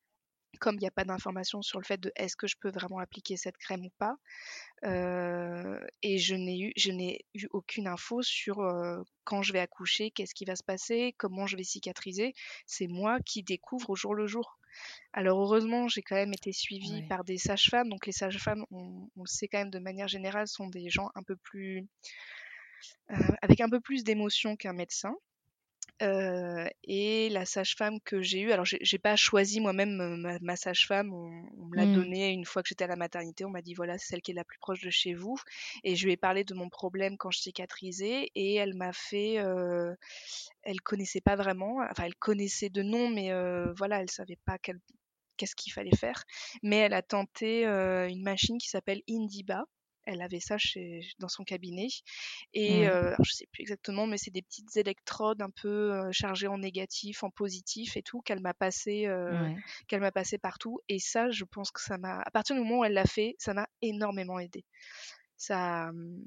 [0.59, 2.99] comme il n'y a pas d'information sur le fait de est-ce que je peux vraiment
[2.99, 4.15] appliquer cette crème ou pas,
[4.85, 9.59] euh, et je n'ai eu, je n'ai eu aucune info sur euh, quand je vais
[9.59, 12.33] accoucher, qu'est-ce qui va se passer, comment je vais cicatriser.
[12.65, 14.59] C'est moi qui découvre au jour le jour.
[15.13, 17.89] Alors heureusement, j'ai quand même été suivie par des sages-femmes.
[17.89, 21.23] Donc les sages-femmes, on, le sait quand même de manière générale, sont des gens un
[21.23, 21.87] peu plus
[23.11, 25.15] euh, avec un peu plus d'émotion qu'un médecin.
[26.01, 31.29] Et la sage-femme que j'ai eue, alors j'ai pas choisi moi-même ma, sage-femme, on,
[31.65, 31.93] me l'a mmh.
[31.93, 34.31] donnée une fois que j'étais à la maternité, on m'a dit voilà, c'est celle qui
[34.31, 35.37] est la plus proche de chez vous.
[35.83, 39.35] Et je lui ai parlé de mon problème quand je cicatrisais et elle m'a fait,
[40.63, 43.31] elle connaissait pas vraiment, enfin elle connaissait de nom, mais
[43.77, 46.23] voilà, elle savait pas qu'est-ce qu'il fallait faire.
[46.63, 49.65] Mais elle a tenté une machine qui s'appelle Indiba
[50.05, 51.87] elle avait ça chez, dans son cabinet.
[52.53, 56.57] Et euh, je sais plus exactement, mais c'est des petites électrodes un peu chargées en
[56.57, 59.49] négatif, en positif et tout, qu'elle m'a passé, euh,
[59.87, 60.79] qu'elle m'a passé partout.
[60.89, 63.35] Et ça, je pense que ça m'a, à partir du moment où elle l'a fait,
[63.39, 64.65] ça m'a énormément aidé.
[65.37, 66.25] Ça, hum,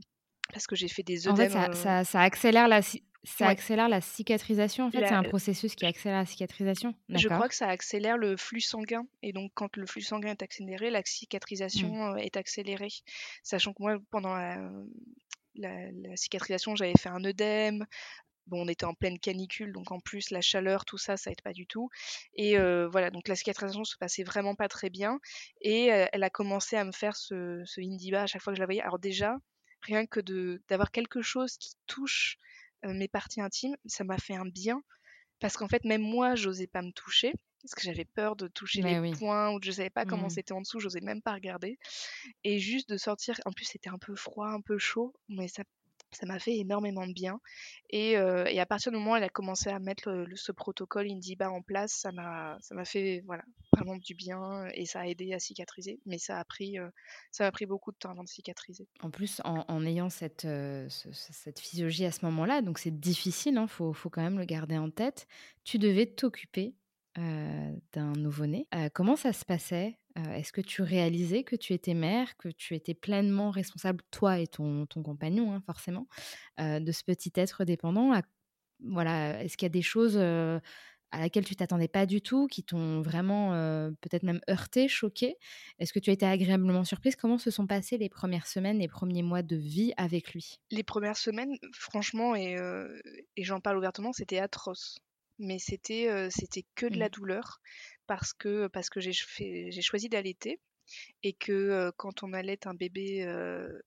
[0.52, 1.56] parce que j'ai fait des œdèmes.
[1.56, 2.80] En fait, ça, ça, accélère la,
[3.26, 6.94] ça accélère la cicatrisation, en fait, c'est un processus qui accélère la cicatrisation.
[7.08, 9.06] Je crois que ça accélère le flux sanguin.
[9.22, 12.18] Et donc, quand le flux sanguin est accéléré, la cicatrisation mmh.
[12.18, 12.92] est accélérée.
[13.42, 14.36] Sachant que moi, pendant
[15.56, 17.84] la, cicatrisation, j'avais fait un œdème.
[18.46, 21.42] Bon, on était en pleine canicule, donc en plus, la chaleur, tout ça, ça aide
[21.42, 21.90] pas du tout.
[22.34, 25.18] Et voilà, donc la cicatrisation se passait vraiment pas très bien.
[25.60, 28.62] Et elle a commencé à me faire ce, ce indiba à chaque fois que je
[28.62, 28.82] la voyais.
[28.82, 29.36] Alors déjà,
[29.82, 30.20] rien que
[30.68, 32.38] d'avoir quelque chose qui touche
[32.94, 34.82] mes parties intimes, ça m'a fait un bien.
[35.40, 37.32] Parce qu'en fait, même moi, j'osais pas me toucher.
[37.62, 40.30] Parce que j'avais peur de toucher les points ou je savais pas comment mmh.
[40.30, 41.78] c'était en dessous, j'osais même pas regarder.
[42.44, 45.64] Et juste de sortir, en plus c'était un peu froid, un peu chaud, mais ça
[46.16, 47.40] ça m'a fait énormément de bien.
[47.90, 51.62] Et, à partir du moment où elle a commencé à mettre ce protocole Indiba en
[51.62, 56.00] place, ça m'a, fait voilà, vraiment du bien et ça a aidé à cicatriser.
[56.06, 56.76] Mais ça a pris,
[57.30, 58.88] ça m'a pris beaucoup de temps avant de cicatriser.
[59.00, 60.46] En plus, en, ayant cette,
[60.88, 64.44] cette physiologie à ce moment-là, donc c'est difficile, il hein, faut, faut, quand même le
[64.44, 65.26] garder en tête,
[65.64, 66.74] tu devais t'occuper
[67.16, 68.66] d'un nouveau-né.
[68.94, 69.98] comment ça se passait?
[70.16, 74.46] Est-ce que tu réalisais que tu étais mère, que tu étais pleinement responsable, toi et
[74.46, 76.06] ton, compagnon, hein, forcément,
[76.58, 78.12] de ce petit être dépendant?
[78.80, 82.64] Voilà, Est-ce qu'il y a des choses à laquelle tu t'attendais pas du tout, qui
[82.64, 83.50] t'ont vraiment
[84.00, 85.36] peut-être même heurté, choqué?
[85.78, 87.16] Est-ce que tu as été agréablement surprise?
[87.16, 90.58] Comment se sont passées les premières semaines, les premiers mois de vie avec lui?
[90.70, 92.56] Les premières semaines, franchement, et
[93.38, 94.98] j'en parle ouvertement, c'était atroce
[95.38, 97.10] mais c'était c'était que de la mmh.
[97.10, 97.60] douleur
[98.06, 100.60] parce que parce que j'ai j'ai choisi d'allaiter
[101.22, 103.26] et que quand on allait un bébé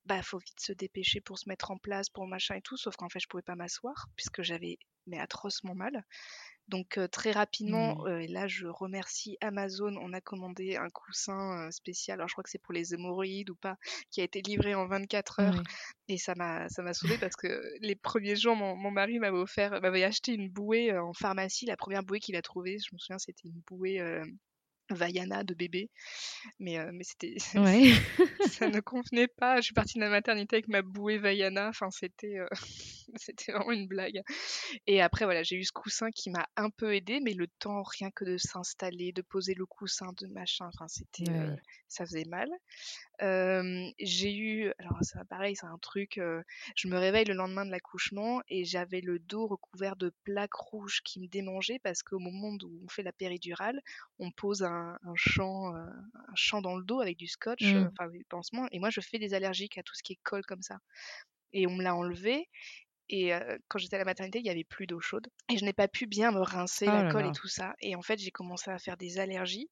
[0.06, 2.96] bah faut vite se dépêcher pour se mettre en place pour machin et tout sauf
[2.96, 6.06] qu'en fait je pouvais pas m'asseoir puisque j'avais mais atrocement mal
[6.70, 8.22] donc très rapidement, mmh.
[8.22, 12.50] et là je remercie Amazon, on a commandé un coussin spécial, alors je crois que
[12.50, 13.78] c'est pour les hémorroïdes ou pas,
[14.12, 15.64] qui a été livré en 24 heures.
[16.08, 19.38] Et ça m'a ça m'a saoulée parce que les premiers jours, mon, mon mari m'avait
[19.38, 21.66] offert, m'avait acheté une bouée en pharmacie.
[21.66, 24.00] La première bouée qu'il a trouvée, je me souviens, c'était une bouée
[24.90, 25.90] Vaiana de bébé.
[26.60, 27.36] Mais, mais c'était.
[28.50, 29.58] ça ne convenait pas.
[29.58, 31.70] Je suis partie de la maternité avec ma bouée Vaiana.
[31.70, 32.38] Enfin, c'était,
[33.16, 34.22] c'était vraiment une blague.
[34.88, 37.84] Et après, voilà, j'ai eu ce coussin qui m'a un peu aidé, mais le temps,
[37.84, 41.32] rien que de s'installer, de poser le coussin, de machin, enfin, c'était.
[41.90, 42.50] Ça faisait mal.
[44.00, 44.72] j'ai eu.
[44.80, 46.20] Alors, ça, pareil, c'est un truc.
[46.76, 51.02] je me réveille le lendemain de l'accouchement et j'avais le dos recouvert de plaques rouges
[51.04, 53.82] qui me démangeaient parce qu'au moment où on fait la péridurale,
[54.20, 57.90] on pose un un, champ, euh, un champ dans le dos avec du scotch, mmh.
[57.92, 58.68] enfin des pansements.
[58.72, 60.80] Et moi, je fais des allergiques à tout ce qui est colle comme ça.
[61.54, 62.48] Et on me l'a enlevé.
[63.12, 65.28] Et euh, quand j'étais à la maternité, il n'y avait plus d'eau chaude.
[65.52, 67.76] Et je n'ai pas pu bien me rincer oh la colle et tout ça.
[67.82, 69.70] Et en fait, j'ai commencé à faire des allergies.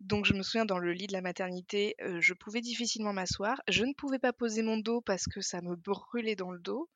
[0.00, 3.60] Donc, je me souviens, dans le lit de la maternité, je pouvais difficilement m'asseoir.
[3.68, 6.88] Je ne pouvais pas poser mon dos parce que ça me brûlait dans le dos.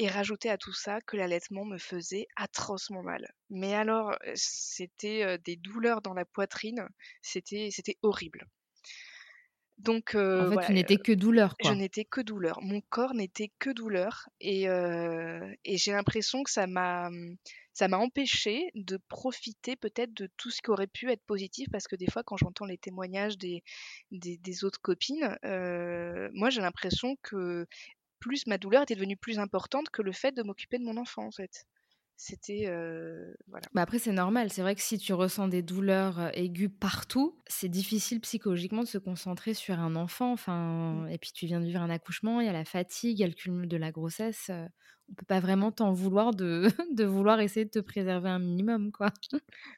[0.00, 3.26] Et rajouter à tout ça que l'allaitement me faisait atrocement mal.
[3.50, 6.86] Mais alors, c'était des douleurs dans la poitrine,
[7.20, 8.46] c'était c'était horrible.
[9.78, 11.56] Donc, en fait, tu n'étais que douleur.
[11.64, 12.60] Je n'étais que douleur.
[12.62, 17.10] Mon corps n'était que douleur, et, et j'ai l'impression que ça m'a
[17.78, 21.86] ça m'a empêché de profiter peut-être de tout ce qui aurait pu être positif, parce
[21.86, 23.62] que des fois, quand j'entends les témoignages des,
[24.10, 25.38] des, des autres copines,
[26.34, 27.66] moi j'ai l'impression que
[28.18, 31.24] plus ma douleur était devenue plus importante que le fait de m'occuper de mon enfant
[31.24, 31.66] en fait.
[32.16, 32.64] C'était
[33.46, 33.68] voilà.
[33.74, 37.68] Bah après c'est normal, c'est vrai que si tu ressens des douleurs aiguës partout, c'est
[37.68, 40.32] difficile psychologiquement de se concentrer sur un enfant.
[40.32, 41.10] Enfin, mmh.
[41.10, 43.24] et puis tu viens de vivre un accouchement, il y a la fatigue, il y
[43.24, 44.50] a le cumul de la grossesse.
[45.10, 48.92] On peut pas vraiment t'en vouloir de, de vouloir essayer de te préserver un minimum,
[48.92, 49.12] quoi.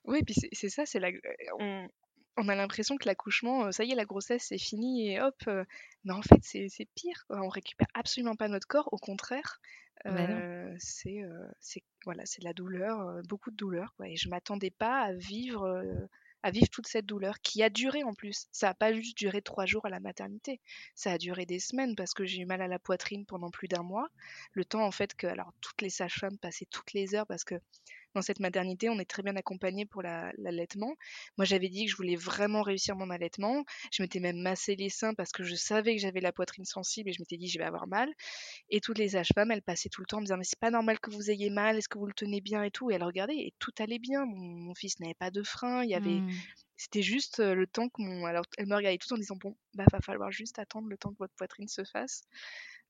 [0.04, 1.10] Oui, puis c'est ça, c'est la,
[1.58, 1.88] on,
[2.36, 5.36] on a l'impression que l'accouchement, ça y est, la grossesse, c'est fini et hop.
[6.04, 7.26] mais en fait, c'est pire.
[7.28, 8.88] On récupère absolument pas notre corps.
[8.92, 9.60] Au contraire,
[10.04, 10.26] bah
[10.78, 11.22] c'est
[12.04, 13.94] voilà, c'est de la douleur, beaucoup de douleur.
[14.04, 15.82] Et je m'attendais pas à vivre,
[16.42, 18.46] à vivre toute cette douleur qui a duré en plus.
[18.52, 20.60] Ça n'a pas juste duré trois jours à la maternité.
[20.94, 23.68] Ça a duré des semaines parce que j'ai eu mal à la poitrine pendant plus
[23.68, 24.08] d'un mois.
[24.52, 27.60] Le temps en fait que, alors toutes les sages-femmes passaient toutes les heures parce que
[28.14, 30.94] dans cette maternité, on est très bien accompagné pour l'allaitement.
[31.38, 33.64] Moi, j'avais dit que je voulais vraiment réussir mon allaitement.
[33.92, 37.10] Je m'étais même massé les seins parce que je savais que j'avais la poitrine sensible
[37.10, 38.12] et je m'étais dit je vais avoir mal.
[38.68, 40.70] Et toutes les sages-femmes, elles passaient tout le temps en me disant mais c'est pas
[40.70, 42.90] normal que vous ayez mal, est-ce que vous le tenez bien et tout.
[42.90, 44.24] Et elles regardaient et tout allait bien.
[44.26, 46.20] Mon, fils n'avait pas de frein, il y avait.
[46.20, 46.30] Mmh.
[46.76, 48.24] C'était juste le temps que mon.
[48.24, 51.12] Alors, elle me regardait tout en disant Bon, bah, va falloir juste attendre le temps
[51.12, 52.22] que votre poitrine se fasse.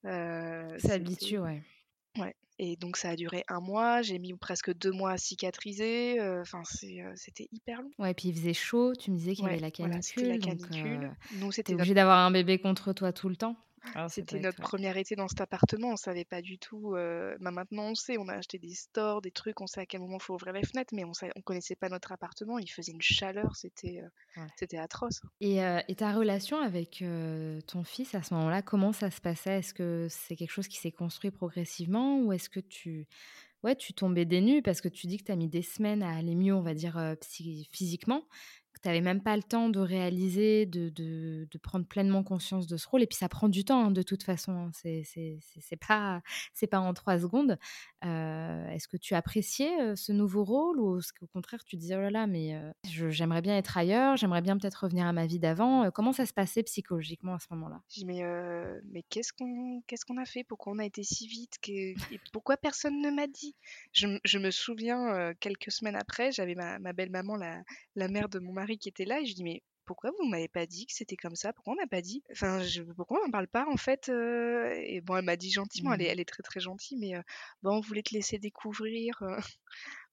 [0.04, 1.62] Euh, S'habitue, ouais.
[2.16, 2.34] Ouais.
[2.62, 4.02] Et donc, ça a duré un mois.
[4.02, 6.20] J'ai mis presque deux mois à cicatriser.
[6.42, 6.60] Enfin,
[7.14, 7.90] c'était hyper long.
[7.98, 8.92] Ouais, puis il faisait chaud.
[8.94, 10.28] Tu me disais qu'il y avait la canicule.
[10.28, 11.16] la canicule.
[11.36, 13.56] Nous, c'était obligé d'avoir un bébé contre toi tout le temps.
[13.94, 16.94] Ah, C'était notre premier été dans cet appartement, on savait pas du tout.
[16.94, 19.86] Euh, bah, maintenant on sait, on a acheté des stores, des trucs, on sait à
[19.86, 22.58] quel moment il faut ouvrir les fenêtres, mais on ne connaissait pas notre appartement.
[22.58, 25.22] Il faisait une chaleur, c'était euh, c'était atroce.
[25.40, 27.02] Et, euh, et, ta relation avec
[27.66, 29.58] ton fils à ce moment-là, comment ça se passait?
[29.58, 33.06] Est-ce que c'est quelque chose qui s'est construit progressivement ou est-ce que tu
[33.62, 34.62] ouais, tu tombais des nues?
[34.62, 36.74] Parce que tu dis que tu as mis des semaines à aller mieux, on va
[36.74, 37.14] dire,
[37.70, 38.24] physiquement
[38.82, 42.76] tu n'avais même pas le temps de réaliser, de, de, de, prendre pleinement conscience de
[42.76, 43.02] ce rôle.
[43.02, 44.52] Et puis ça prend du temps, hein, de toute façon.
[44.52, 44.70] Hein.
[44.72, 46.22] C'est, c'est, pas,
[46.70, 47.58] pas en trois secondes.
[48.04, 52.00] Euh, est-ce que tu appréciais ce nouveau rôle ou est-ce qu'au contraire tu disais oh
[52.00, 55.38] là là, mais euh, j'aimerais bien être ailleurs, j'aimerais bien peut-être revenir à ma vie
[55.38, 55.90] d'avant.
[55.90, 57.82] comment ça se passait psychologiquement à ce moment-là?
[57.90, 58.22] Je dis mais,
[58.90, 60.44] mais qu'est-ce qu'on, qu'est-ce a fait?
[60.44, 61.58] Pourquoi on a été si vite?
[61.62, 61.94] Que,
[62.32, 63.54] Pourquoi personne ne m'a dit?
[63.92, 67.62] Je, je, me souviens, quelques semaines après, j'avais ma, ma belle-maman, la,
[67.94, 70.46] la mère de mon mari, qui était là et je dis mais pourquoi vous m'avez
[70.46, 71.52] pas dit que c'était comme ça?
[71.52, 72.22] Pourquoi on n'a pas dit?
[72.30, 75.92] Enfin, je, pourquoi on n'en parle pas en fait Et bon, elle m'a dit gentiment,
[75.92, 76.12] elle, est, mmh.
[76.12, 77.20] elle est très très gentille, mais
[77.64, 79.20] bon, on voulait te laisser découvrir.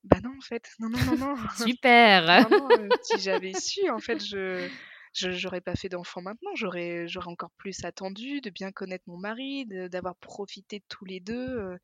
[0.04, 1.36] bah non, en fait, non, non, non, non.
[1.58, 2.48] Super
[3.04, 4.68] Si j'avais su, en fait, je
[5.14, 9.68] j'aurais pas fait d'enfant maintenant, j'aurais j'aurais encore plus attendu de bien connaître mon mari,
[9.68, 11.78] d'avoir profité de tous les deux,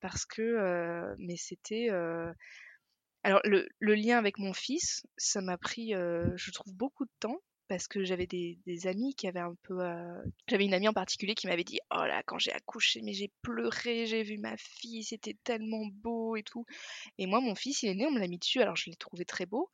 [0.00, 1.90] parce que mais c'était
[3.24, 7.40] alors le, lien avec mon fils, ça m'a pris, euh, je trouve, beaucoup de temps
[7.68, 9.80] parce que j'avais des, amis qui avaient un peu...
[9.80, 13.14] Euh, j'avais une amie en particulier qui m'avait dit, oh là, quand j'ai accouché, mais
[13.14, 16.66] j'ai pleuré, j'ai vu ma fille, c'était tellement beau et tout.
[17.16, 18.96] Et moi, mon fils, il est né, on me l'a mis dessus, alors je l'ai
[18.96, 19.70] trouvé très beau.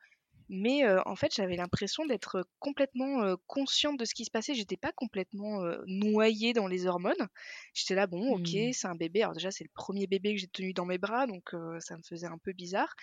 [0.52, 4.54] Mais euh, en fait, j'avais l'impression d'être complètement consciente de ce qui se passait.
[4.54, 7.28] J'étais pas complètement noyée dans les hormones.
[7.74, 8.72] J'étais là, bon, ok, mmh.
[8.72, 9.22] c'est un bébé.
[9.22, 12.02] Alors déjà, c'est le premier bébé que j'ai tenu dans mes bras, donc ça me
[12.02, 12.94] faisait un peu bizarre.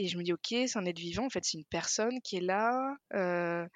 [0.00, 2.36] Et je me dis, ok, c'est un être vivant, en fait, c'est une personne qui
[2.36, 2.96] est là.
[3.14, 3.66] Euh,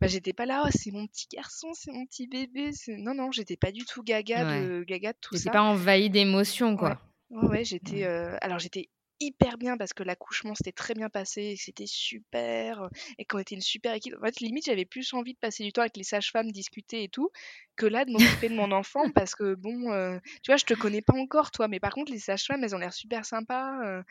[0.00, 2.70] bah, j'étais pas là, oh, c'est mon petit garçon, c'est mon petit bébé.
[2.88, 5.50] Non, non, j'étais pas du tout gaga, de, gaga de tout ça.
[5.50, 7.00] pas envahi d'émotions, quoi.
[7.30, 8.04] Ouais, ouais, j'étais.
[8.04, 8.88] Euh, alors, j'étais
[9.20, 13.60] hyper bien parce que l'accouchement s'était très bien passé, c'était super, et qu'on était une
[13.60, 14.14] super équipe.
[14.20, 17.08] En fait, limite, j'avais plus envie de passer du temps avec les sages-femmes, discuter et
[17.08, 17.30] tout,
[17.76, 20.74] que là de m'occuper de mon enfant parce que bon, euh, tu vois, je te
[20.74, 23.80] connais pas encore, toi, mais par contre, les sages-femmes, elles ont l'air super sympas.
[23.84, 24.02] Euh,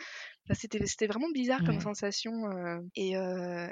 [0.54, 3.14] c'était, c'était vraiment bizarre comme sensation euh, et,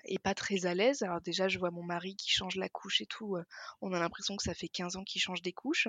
[0.05, 1.03] et, pas très à l'aise.
[1.03, 3.37] Alors, déjà, je vois mon mari qui change la couche et tout.
[3.81, 5.87] on a l'impression que ça fait 15 ans qu'il change des couches.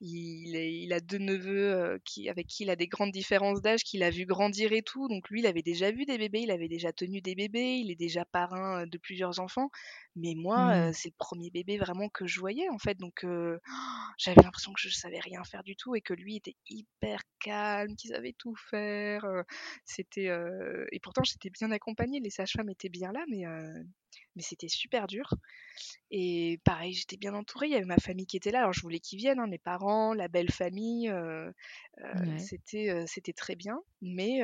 [0.00, 4.02] Il, a deux neveux euh, qui, avec qui il a des grandes différences d'âge, qu'il
[4.02, 5.08] a vu grandir et tout.
[5.08, 7.90] Donc lui, il avait déjà vu des bébés, il avait déjà tenu des bébés, il
[7.90, 9.70] est déjà parrain euh, de plusieurs enfants.
[10.16, 10.92] Mais moi, euh, mmh.
[10.94, 12.98] c'est le premier bébé vraiment que je voyais en fait.
[12.98, 13.24] Donc
[14.18, 17.96] j'avais l'impression que je savais rien faire du tout et que lui était hyper calme,
[17.96, 19.26] qu'il savait tout faire.
[19.84, 20.30] c'était
[20.92, 23.44] et pourtant j'étais bien accompagnée, les sages-femmes étaient bien là, mais
[24.36, 25.34] mais c'était super dur.
[26.10, 27.66] Et pareil, j'étais bien entourée.
[27.66, 28.60] Il y avait ma famille qui était là.
[28.60, 31.08] Alors je voulais qu'ils viennent, hein, mes parents, la belle famille.
[31.08, 31.50] Euh,
[32.04, 33.80] euh, c'était, euh, c'était très bien.
[34.00, 34.40] Mais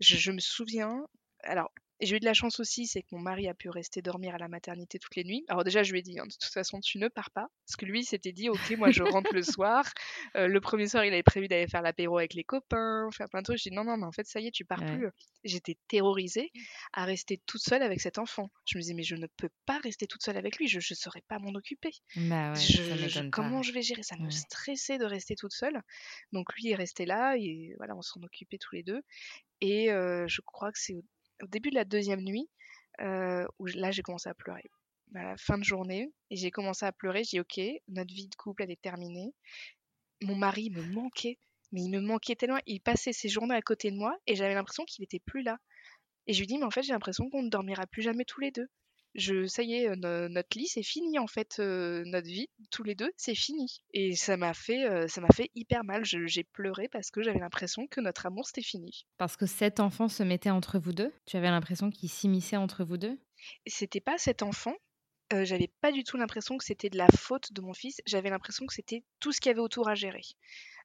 [0.00, 1.06] je, je, me souviens.
[1.42, 4.34] Alors j'ai eu de la chance aussi, c'est que mon mari a pu rester dormir
[4.34, 5.44] à la maternité toutes les nuits.
[5.48, 7.48] Alors déjà, je lui ai dit, hein, de toute façon, tu ne pars pas.
[7.66, 9.84] Parce que lui, il s'était dit, ok, moi, je rentre le soir.
[10.36, 13.40] Euh, le premier soir, il avait prévu d'aller faire l'apéro avec les copains, faire plein
[13.40, 13.58] de trucs.
[13.58, 15.08] Je dit, non, non, mais en fait, ça y est, tu pars plus.
[15.44, 16.50] J'étais terrorisée
[16.92, 18.50] à rester toute seule avec cet enfant.
[18.66, 20.66] Je me disais, mais je ne peux pas rester toute seule avec lui.
[20.66, 21.92] Je ne saurais pas m'en occuper.
[22.16, 22.54] Bah
[23.30, 24.16] comment je vais gérer Ça?
[24.16, 25.80] Me stressait de rester toute seule.
[26.32, 29.02] Donc lui est resté là et voilà, on s'en occupait tous les deux.
[29.60, 31.02] Et euh, je crois que c'est
[31.44, 32.48] au début de la deuxième nuit,
[33.00, 34.70] euh, là j'ai commencé à pleurer.
[35.38, 37.22] Fin de journée, et j'ai commencé à pleurer.
[37.22, 39.32] J'ai dit ok, notre vie de couple elle est terminée.
[40.22, 41.38] Mon mari me manquait,
[41.70, 42.58] mais il me manquait tellement.
[42.66, 45.58] Il passait ses journées à côté de moi et j'avais l'impression qu'il n'était plus là.
[46.26, 48.40] Et je lui dis mais en fait j'ai l'impression qu'on ne dormira plus jamais tous
[48.40, 48.68] les deux
[49.14, 52.82] je, ça y est, euh, notre lit, c'est fini en fait, euh, notre vie, tous
[52.82, 53.82] les deux, c'est fini.
[53.92, 56.04] Et ça m'a fait, euh, ça m'a fait hyper mal.
[56.04, 59.06] J'ai pleuré parce que j'avais l'impression que notre amour c'était fini.
[59.16, 61.12] Parce que cet enfant se mettait entre vous deux?
[61.26, 63.18] Tu avais l'impression qu'il s'immisçait entre vous deux?
[63.66, 64.74] C'était pas cet enfant.
[65.32, 68.00] j'avais pas du tout l'impression que c'était de la faute de mon fils.
[68.06, 70.22] J'avais l'impression que c'était tout ce qu'il y avait autour à gérer.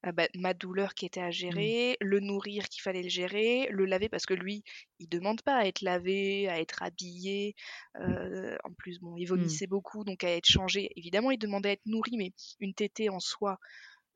[0.04, 1.72] Bah, ma douleur qui était à Mmh.
[1.72, 4.64] gérer, le nourrir qu'il fallait le gérer, le laver parce que lui,
[5.00, 7.56] il demande pas à être lavé, à être habillé.
[8.64, 9.60] en plus, bon, il Mmh.
[9.60, 10.90] vomissait beaucoup, donc à être changé.
[10.96, 13.60] Évidemment, il demandait à être nourri, mais une tétée en soi,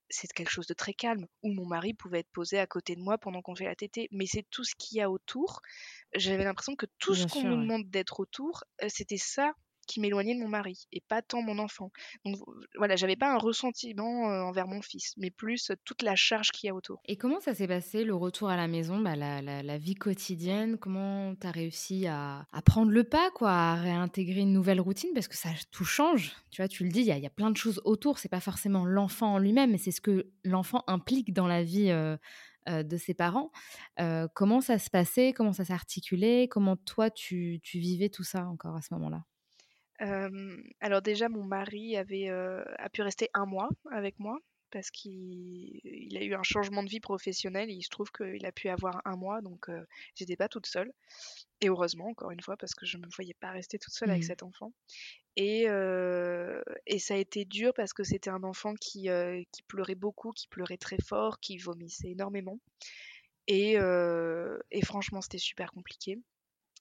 [0.10, 3.02] c'est quelque chose de très calme, où mon mari pouvait être posé à côté de
[3.02, 4.08] moi pendant qu'on fait la tétée.
[4.12, 5.62] Mais c'est tout ce qu'il y a autour.
[6.16, 9.54] J'avais l'impression que tout ce qu'on nous demande d'être autour, c'était ça
[9.86, 11.92] qui m'éloignait de mon mari et pas tant mon enfant.
[12.26, 12.38] Donc
[12.78, 16.52] voilà, j'avais pas un ressentiment euh, envers mon fils, mais plus euh, toute la charge
[16.52, 17.02] qu'il y a autour.
[17.06, 20.78] Et comment ça s'est passé le retour à la maison, bah, la, vie quotidienne?
[20.78, 25.10] Comment tu as réussi à, prendre le pas, quoi, à réintégrer une nouvelle routine?
[25.14, 26.34] Parce que ça tout change.
[26.52, 28.20] Tu vois, tu le dis, il y, a- plein de choses autour.
[28.20, 31.90] C'est pas forcément l'enfant en lui-même, mais c'est ce que l'enfant implique dans la vie
[31.90, 32.18] euh,
[32.68, 33.52] de ses parents.
[34.34, 35.34] Comment ça se passait?
[35.34, 36.48] Comment ça s'articulait?
[36.48, 39.26] Comment toi, tu vivais tout ça encore à ce moment-là?
[40.04, 44.38] Euh, alors déjà, mon mari avait, euh, a pu rester un mois avec moi
[44.72, 48.44] parce qu'il il a eu un changement de vie professionnelle et il se trouve qu'il
[48.46, 49.86] a pu avoir un mois, donc euh,
[50.16, 50.92] j'étais pas toute seule.
[51.62, 54.12] Et heureusement, encore une fois, parce que je ne me voyais pas rester toute seule
[54.12, 54.24] avec Mmh.
[54.24, 54.74] cet enfant.
[55.38, 55.64] Et,
[56.88, 59.10] et ça a été dur parce que c'était un enfant qui,
[59.52, 62.60] qui pleurait beaucoup, qui pleurait très fort, qui vomissait énormément.
[63.48, 66.20] Et, et franchement, c'était super compliqué.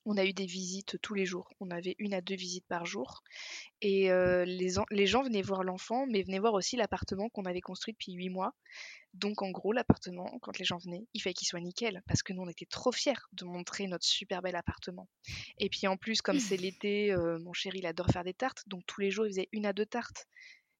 [0.05, 1.49] On a eu des visites tous les jours.
[1.59, 3.23] On avait une à deux visites par jour.
[3.81, 7.45] Et euh, les, en- les gens venaient voir l'enfant, mais venaient voir aussi l'appartement qu'on
[7.45, 8.53] avait construit depuis huit mois.
[9.13, 12.33] Donc en gros, l'appartement, quand les gens venaient, il fallait qu'il soit nickel, parce que
[12.33, 15.07] nous, on était trop fiers de montrer notre super bel appartement.
[15.59, 18.63] Et puis en plus, comme c'est l'été, euh, mon chéri, il adore faire des tartes,
[18.67, 20.27] donc tous les jours, il faisait une à deux tartes.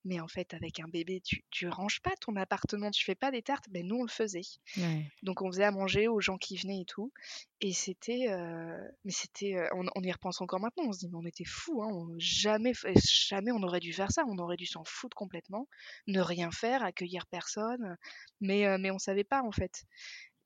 [0.04, 3.30] Mais en fait, avec un bébé, tu, tu ranges pas ton appartement, tu fais pas
[3.30, 3.64] des tartes.
[3.70, 4.42] Ben nous, on le faisait.
[4.76, 5.10] Ouais.
[5.22, 7.12] Donc on faisait à manger aux gens qui venaient et tout.
[7.60, 10.84] Et c'était, euh, mais c'était, euh, on, on y repense encore maintenant.
[10.88, 14.10] On se dit mais on était fous, hein, on- jamais, jamais on aurait dû faire
[14.12, 14.24] ça.
[14.28, 15.68] On aurait dû s'en foutre complètement,
[16.06, 17.96] ne rien faire, accueillir personne.
[18.40, 19.84] Mais euh, mais on savait pas en fait.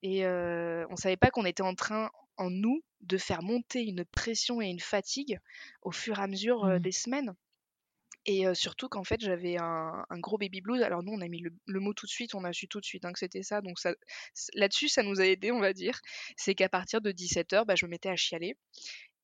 [0.02, 4.04] Et euh, on savait pas qu'on était en train en nous de faire monter une
[4.04, 5.38] pression et une fatigue
[5.82, 6.82] au fur et à mesure euh, Mmh.
[6.82, 7.34] des semaines.
[8.26, 10.82] Et surtout qu'en fait, j'avais un, gros baby blues.
[10.82, 12.84] Alors nous, on a mis le, mot tout de suite, on a su tout de
[12.84, 13.62] suite hein, que c'était ça.
[13.62, 13.78] Donc
[14.54, 15.98] là-dessus, ça nous a aidé, on va dire.
[16.36, 18.56] C'est qu'à partir de 17h, bah, je me mettais à chialer.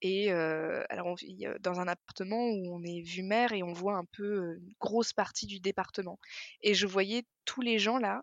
[0.00, 3.96] Et alors, on vit dans un appartement où on est vue mer et on voit
[3.96, 6.18] un peu une grosse partie du département.
[6.62, 8.22] Et je voyais tous les gens là,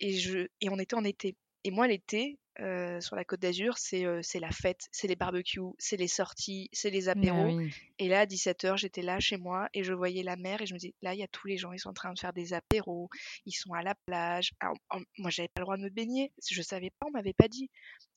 [0.00, 1.36] et, je, et on était en été.
[1.64, 5.16] Et moi, l'été, euh, sur la Côte d'Azur, c'est euh, c'est la fête, c'est les
[5.16, 7.56] barbecues, c'est les sorties, c'est les Ah apéros.
[7.56, 7.70] oui.
[7.98, 10.74] Et là, à 17h, j'étais là chez moi et je voyais la mer et je
[10.74, 12.32] me disais, là, il y a tous les gens, ils sont en train de faire
[12.32, 13.08] des apéros,
[13.44, 14.52] ils sont à la plage.
[14.60, 17.32] Alors, en- moi, j'avais pas le droit de me baigner, je savais pas, on m'avait
[17.34, 17.70] pas dit.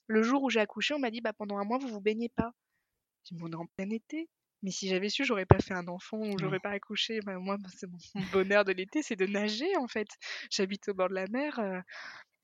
[0.07, 2.29] Le jour où j'ai accouché, on m'a dit, bah, pendant un mois, vous vous baignez
[2.29, 2.51] pas.
[3.25, 4.29] J'ai dit, on est en plein été.
[4.61, 6.59] Mais si j'avais su, j'aurais pas fait un enfant ou j'aurais Ouais.
[6.59, 7.19] pas accouché.
[7.21, 10.09] Bah, moi, c'est mon mon bonheur de l'été, c'est de nager, en fait.
[10.51, 11.79] J'habite au bord de la mer euh,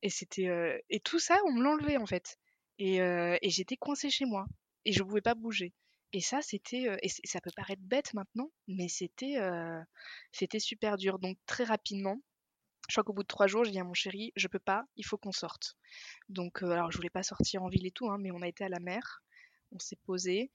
[0.06, 2.38] et tout ça, on me l'enlevait, en fait.
[2.80, 3.00] Et,
[3.44, 4.46] j'étais coincée chez moi
[4.86, 5.74] et je pouvais pas bouger.
[6.14, 9.38] Et ça, c'était, et ça peut paraître bête maintenant, mais c'était,
[10.32, 11.20] c'était super dur.
[11.20, 12.22] Donc très rapidement,
[12.88, 14.86] je crois qu'au bout de trois jours, j'ai dit à mon chéri, je peux pas,
[14.96, 15.76] il faut qu'on sorte.
[16.30, 18.64] Donc, alors je voulais pas sortir en ville et tout, hein, mais on a été
[18.64, 19.24] à la mer,
[19.72, 20.52] on s'est posé.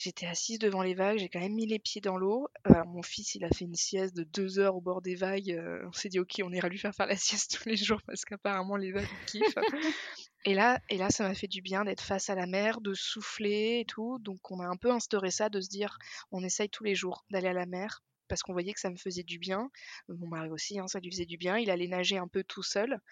[0.00, 2.48] J'étais assise devant les vagues, j'ai quand même mis les pieds dans l'eau.
[2.70, 5.50] Euh, mon fils, il a fait une sieste de deux heures au bord des vagues.
[5.50, 8.00] Euh, on s'est dit, ok, on ira lui faire faire la sieste tous les jours
[8.06, 9.44] parce qu'apparemment les vagues kiffent.
[10.46, 12.94] Et là, et là, ça m'a fait du bien d'être face à la mer, de
[12.94, 14.18] souffler et tout.
[14.20, 15.98] Donc, on a un peu instauré ça, de se dire,
[16.32, 18.96] on essaye tous les jours d'aller à la mer parce qu'on voyait que ça me
[18.96, 19.70] faisait du bien.
[20.08, 21.58] Mon mari aussi, hein, ça lui faisait du bien.
[21.58, 23.02] Il allait nager un peu tout seul.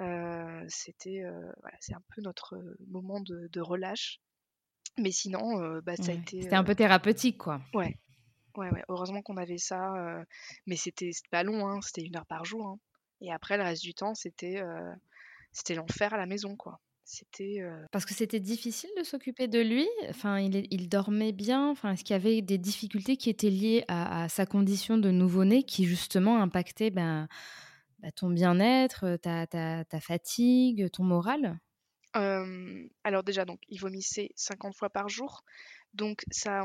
[0.00, 2.58] Euh, c'était, euh, voilà, c'est un peu notre
[2.88, 4.20] moment de, de relâche.
[4.98, 7.60] Mais sinon, euh, bah, ça a été, C'était un peu thérapeutique, quoi.
[7.74, 7.96] ouais,
[8.56, 8.82] ouais, ouais.
[8.88, 9.94] Heureusement qu'on avait ça.
[9.96, 10.24] euh,
[10.66, 12.66] mais c'était pas long, hein, c'était une heure par jour.
[12.66, 12.78] hein.
[13.20, 14.92] Et après, le reste du temps, c'était euh,
[15.52, 16.80] c'était l'enfer à la maison, quoi.
[17.04, 19.86] C'était euh, Parce que c'était difficile de s'occuper de lui?
[20.08, 21.70] Enfin, il, il dormait bien?
[21.70, 25.10] Enfin, est-ce qu'il y avait des difficultés qui étaient liées à, à sa condition de
[25.12, 27.28] nouveau-né qui justement impactaient ben,
[28.00, 31.58] bah, ton bien-être, ta, ta, ta fatigue, ton moral?
[32.16, 35.44] Euh, alors déjà, donc, il vomissait 50 fois par jour.
[35.94, 36.62] Donc ça,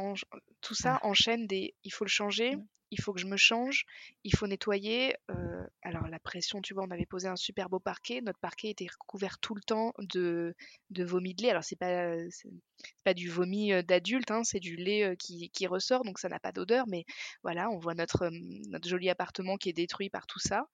[0.62, 1.76] tout ça enchaîne des...
[1.84, 2.58] Il faut le changer.
[2.92, 3.86] Il faut que je me change,
[4.24, 5.16] il faut nettoyer.
[5.32, 8.22] euh, alors la pression, tu vois, on avait posé un super beau parquet.
[8.22, 10.56] Notre parquet était recouvert tout le temps de,
[10.90, 11.50] de vomi de lait.
[11.52, 12.50] Alors c'est pas, c'est
[13.04, 16.30] pas du vomi euh, d'adulte, hein, c'est du lait euh, qui, qui ressort, donc ça
[16.30, 16.86] n'a pas d'odeur.
[16.88, 17.06] Mais
[17.44, 18.30] voilà, on voit notre, euh,
[18.70, 20.68] notre joli appartement qui est détruit par tout ça.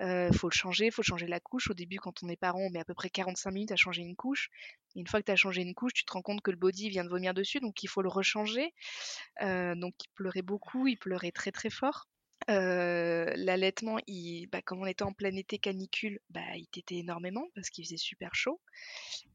[0.00, 1.70] Euh, faut le changer, faut changer la couche.
[1.70, 4.02] Au début, quand on est parent, on met à peu près 45 minutes à changer
[4.02, 4.50] une couche.
[4.94, 6.88] Une fois que tu as changé une couche, tu te rends compte que le body
[6.88, 8.72] vient de vomir dessus, donc il faut le rechanger.
[9.42, 12.08] Euh, donc il pleurait beaucoup, il pleurait très très fort.
[12.48, 17.70] l'allaitement, il bah, comme on était en plein été canicule, bah, il tétait énormément parce
[17.70, 18.60] qu'il faisait super chaud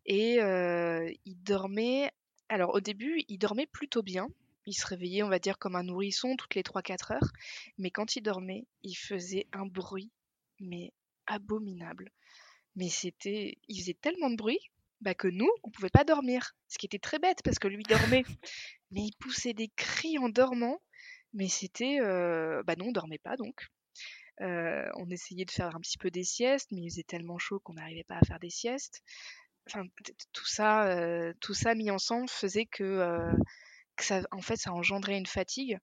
[0.05, 2.11] et il dormait
[2.51, 4.27] alors au début, il dormait plutôt bien.
[4.65, 7.31] Il se réveillait, on va dire, comme un nourrisson toutes les 3-4 heures.
[7.77, 10.11] Mais quand il dormait, il faisait un bruit,
[10.59, 10.91] mais
[11.27, 12.11] abominable.
[12.75, 14.59] Mais c'était, il faisait tellement de bruit
[14.99, 16.51] bah, que nous, on pouvait pas dormir.
[16.67, 18.23] Ce qui était très bête parce que lui dormait.
[18.91, 20.81] mais il poussait des cris en dormant.
[21.33, 23.67] Mais c'était, euh, bah non, on dormait pas donc.
[24.39, 27.73] On essayait de faire un petit peu des siestes, mais il faisait tellement chaud qu'on
[27.73, 29.01] n'arrivait pas à faire des siestes.
[29.67, 29.85] Enfin,
[30.33, 33.29] tout ça, tout ça mis ensemble faisait que,
[33.95, 35.77] que ça, en fait, ça engendrait une fatigue.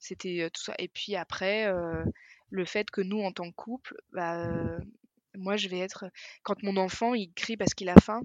[0.00, 0.74] c'était tout ça.
[0.78, 1.70] Et puis après,
[2.48, 4.78] le fait que nous, en tant que couple, bah,
[5.34, 6.06] moi, je vais être.
[6.42, 8.22] Quand mon enfant, il crie parce qu'il a faim,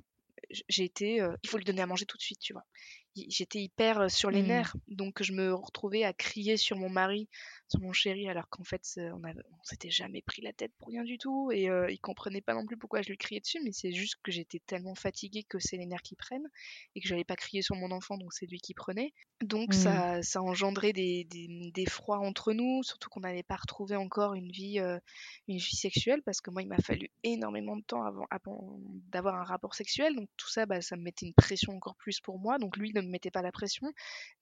[0.70, 1.18] j'ai été.
[1.44, 2.66] il faut lui donner à manger tout de suite, tu vois
[3.16, 4.48] j'étais hyper sur les mmh.
[4.48, 4.76] nerfs.
[4.88, 7.30] Donc, je me retrouvais à crier sur mon mari,
[7.70, 11.04] sur mon chéri, alors qu'en fait, on, on s'était jamais pris la tête pour rien
[11.04, 11.52] du tout.
[11.52, 14.32] Et il comprenait pas non plus pourquoi je lui criais dessus, mais c'est juste que
[14.32, 16.50] j'étais tellement fatiguée que c'est les nerfs qui prennent
[16.96, 19.14] et que j'allais pas crier sur mon enfant, donc c'est lui qui prenait.
[19.42, 20.24] Donc, ça, mmh.
[20.24, 24.52] ça engendrait des, des, des, froids entre nous, surtout qu'on n'avait pas retrouvé encore une
[24.52, 24.80] vie,
[25.48, 28.80] une vie sexuelle, parce que moi, il m'a fallu énormément de temps avant, avant
[29.12, 30.16] d'avoir un rapport sexuel.
[30.16, 32.58] Donc, tout ça, bah, ça me mettait une pression encore plus pour moi.
[32.58, 33.92] Donc, lui, me mettais pas la pression.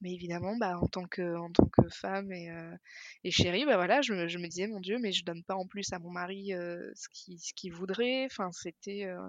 [0.01, 2.75] Mais évidemment, bah, en, tant que, en tant que femme et, euh,
[3.23, 5.67] et chérie, bah, voilà, je, je, me disais, mon Dieu, mais je donne pas en
[5.67, 8.25] plus à mon mari euh, ce qu'il ce voudrait.
[8.25, 9.19] Enfin, c'était, euh,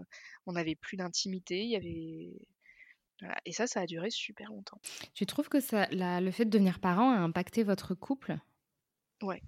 [0.46, 1.62] on n'avait plus d'intimité.
[1.62, 2.32] Il y avait.
[3.44, 4.80] Et ça, ça a duré super longtemps.
[5.14, 8.36] Tu trouves que ça, la, le fait de devenir parent a impacté votre couple?
[9.22, 9.40] Ouais.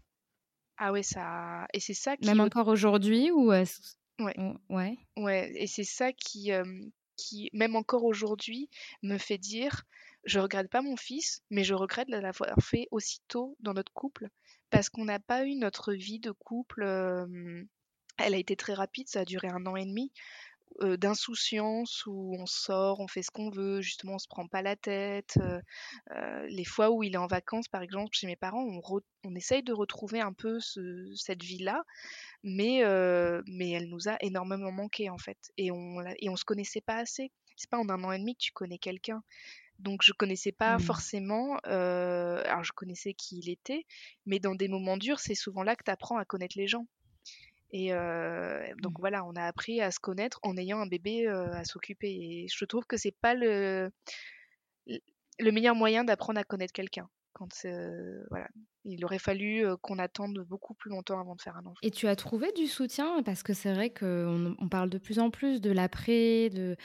[0.77, 1.67] Ah ouais, ça.
[1.73, 2.27] Et c'est ça qui.
[2.27, 3.65] Même encore aujourd'hui ou Ouais.
[4.69, 4.97] Ouais.
[5.17, 5.53] Ouais.
[5.57, 6.53] Et c'est ça qui,
[7.17, 8.69] qui, même encore aujourd'hui,
[9.03, 9.85] me fait dire
[10.25, 14.29] je regrette pas mon fils, mais je regrette de l'avoir fait aussitôt dans notre couple
[14.71, 16.83] parce qu'on n'a pas eu notre vie de couple.
[18.19, 20.13] elle a été très rapide, ça a duré un an et demi.
[20.81, 24.77] d'insouciance où on sort, on fait ce qu'on veut, justement on se prend pas la
[24.77, 25.39] tête.
[26.49, 28.81] les fois où il est en vacances, par exemple, chez mes parents, on,
[29.25, 31.85] on essaye de retrouver un peu cette vie-là,
[32.45, 32.83] mais,
[33.49, 35.39] mais elle nous a énormément manqué en fait.
[35.57, 37.33] Et on et on se connaissait pas assez.
[37.57, 39.23] C'est pas en un an et demi que tu connais quelqu'un.
[39.79, 40.81] Donc je connaissais pas mmh.
[40.81, 43.85] forcément, alors je connaissais qui il était,
[44.27, 46.87] mais dans des moments durs, c'est souvent là que tu apprends à connaître les gens.
[47.73, 49.01] Et donc mmh.
[49.01, 52.11] voilà, on a appris à se connaître en ayant un bébé à s'occuper.
[52.11, 53.91] Et je trouve que c'est pas le,
[54.87, 57.09] le meilleur moyen d'apprendre à connaître quelqu'un.
[57.35, 57.49] Quand
[58.31, 58.49] voilà,
[58.85, 61.79] il aurait fallu qu'on attende beaucoup plus longtemps avant de faire un enfant.
[61.83, 63.23] Et tu as trouvé du soutien?
[63.23, 66.77] Parce que c'est vrai qu'on on parle de plus en plus de l'après, de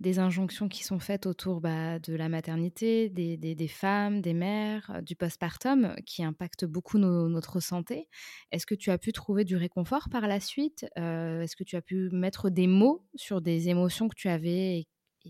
[0.00, 5.00] des injonctions qui sont faites autour bah, de la maternité, des, des, femmes, des mères,
[5.02, 8.08] du postpartum, qui impactent beaucoup notre santé.
[8.52, 10.86] Est-ce que tu as pu trouver du réconfort par la suite?
[10.96, 14.86] Est-ce que tu as pu mettre des mots sur des émotions que tu avais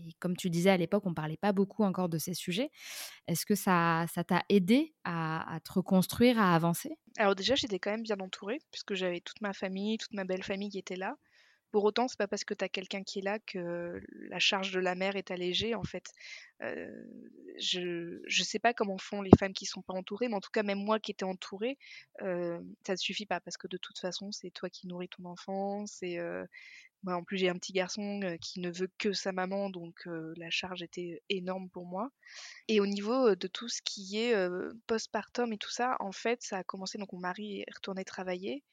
[0.07, 2.69] et comme tu disais à l'époque, on ne parlait pas beaucoup encore de ces sujets.
[3.27, 6.97] Est-ce que ça t'a aidé à, te reconstruire, à avancer?
[7.17, 10.43] Alors déjà, j'étais quand même bien entourée, puisque j'avais toute ma famille, toute ma belle
[10.43, 11.15] famille qui était là.
[11.71, 14.71] Pour autant, c'est pas parce que tu as quelqu'un qui est là que la charge
[14.71, 16.05] de la mère est allégée, en fait.
[16.63, 17.05] Euh,
[17.59, 20.49] je ne sais pas comment font les femmes qui sont pas entourées, mais en tout
[20.51, 21.77] cas, même moi qui étais entourée,
[22.23, 25.25] euh, ça ne suffit pas, parce que de toute façon, c'est toi qui nourris ton
[25.25, 26.43] enfant, c'est euh,
[27.03, 30.49] moi, en plus, j'ai un petit garçon qui ne veut que sa maman, donc la
[30.49, 32.11] charge était énorme pour moi.
[32.67, 34.35] Et au niveau de tout ce qui est
[34.87, 36.97] postpartum et tout ça, en fait, ça a commencé.
[36.97, 38.63] Donc, mon mari est retourné travailler.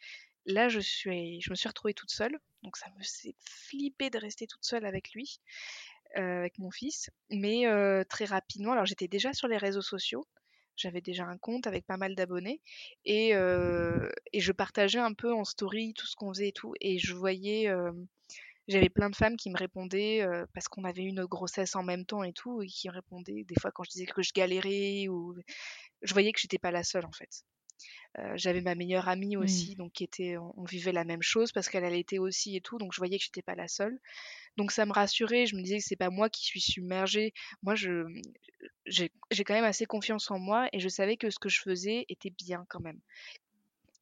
[0.44, 2.38] Là, je, suis, je me suis retrouvée toute seule.
[2.62, 5.40] Donc, ça me fait flipper de rester toute seule avec lui,
[6.14, 7.10] avec mon fils.
[7.30, 7.64] Mais
[8.08, 10.26] très rapidement, alors j'étais déjà sur les réseaux sociaux.
[10.76, 12.60] J'avais déjà un compte avec pas mal d'abonnés
[13.04, 16.74] et, je partageais un peu en story tout ce qu'on faisait et tout.
[16.80, 17.68] Et je voyais,
[18.68, 22.22] j'avais plein de femmes qui me répondaient parce qu'on avait une grossesse en même temps
[22.24, 25.34] et tout, et qui répondaient des fois quand je disais que je galérais ou
[26.02, 27.44] je voyais que j'étais pas la seule en fait.
[28.34, 29.40] J'avais ma meilleure amie mmh.
[29.40, 32.78] aussi, donc qui était, on, vivait la même chose parce qu'elle allait aussi et tout,
[32.78, 33.98] donc je voyais que j'étais pas la seule.
[34.56, 37.34] Donc ça me rassurait, je me disais que c'est pas moi qui suis submergée.
[37.62, 38.06] Moi, je,
[38.86, 39.10] j'ai
[39.44, 42.30] quand même assez confiance en moi et je savais que ce que je faisais était
[42.30, 43.00] bien quand même.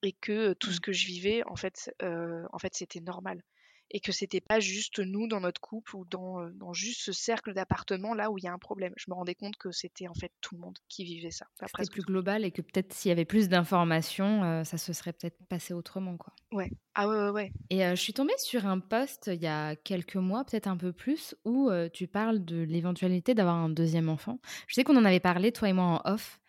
[0.03, 3.43] Et que tout ce que je vivais, en fait, en fait c'était normal
[3.91, 7.13] et que c'était pas juste nous dans notre couple ou dans, euh, dans juste ce
[7.13, 8.93] cercle d'appartements là où il y a un problème.
[8.97, 11.47] Je me rendais compte que c'était en fait tout le monde qui vivait ça.
[11.61, 15.13] C'était plus global et que peut-être s'il y avait plus d'informations, euh, ça se serait
[15.13, 16.35] peut-être passé autrement quoi.
[16.53, 16.71] Ouais.
[16.95, 17.31] Ah ouais ouais.
[17.31, 17.53] ouais.
[17.71, 20.77] Et euh, je suis tombée sur un post il y a quelques mois, peut-être un
[20.77, 24.39] peu plus, où tu parles de l'éventualité d'avoir un deuxième enfant.
[24.67, 26.41] Je sais qu'on en avait parlé toi et moi en off.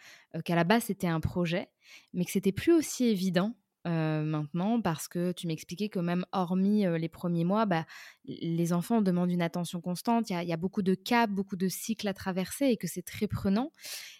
[0.43, 1.69] qu'à la base c'était un projet,
[2.13, 3.55] mais que c'était plus aussi évident
[3.85, 7.85] maintenant parce que tu m'expliquais que même hormis les premiers mois, bah,
[8.25, 10.29] les enfants demandent une attention constante.
[10.29, 13.27] Il y, a beaucoup de caps, beaucoup de cycles à traverser et que c'est très
[13.27, 13.71] prenant.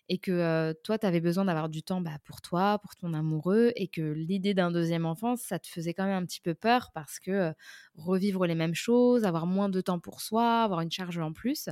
[0.08, 3.72] Et que toi, tu avais besoin d'avoir du temps bah, pour toi, pour ton amoureux.
[3.76, 6.92] Et que l'idée d'un deuxième enfant, ça te faisait quand même un petit peu peur
[6.94, 7.54] parce que
[7.96, 11.70] revivre les mêmes choses, avoir moins de temps pour soi, avoir une charge en plus.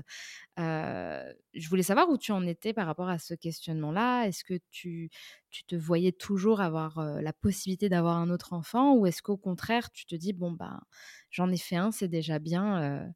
[0.57, 4.25] je voulais savoir où tu en étais par rapport à ce questionnement-là.
[4.25, 5.09] Est-ce que tu,
[5.53, 9.91] tu te voyais toujours avoir la possibilité d'avoir un autre enfant ou est-ce qu'au contraire,
[9.91, 10.81] tu te dis, bon, bah,
[11.29, 13.13] j'en ai fait un, c'est déjà bien.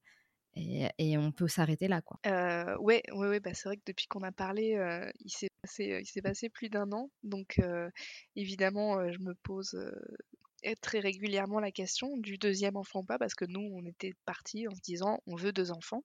[0.55, 2.19] Et, on peut s'arrêter là, quoi.
[2.79, 4.77] Ouais, ouais, ouais bah, c'est vrai que depuis qu'on a parlé,
[5.19, 7.09] il s'est passé, il s'est passé plus d'un an.
[7.23, 7.59] Donc,
[8.35, 9.75] évidemment, je me pose
[10.81, 14.67] très régulièrement la question du deuxième enfant ou pas, parce que nous, on était partis
[14.67, 16.03] en se disant, on veut deux enfants.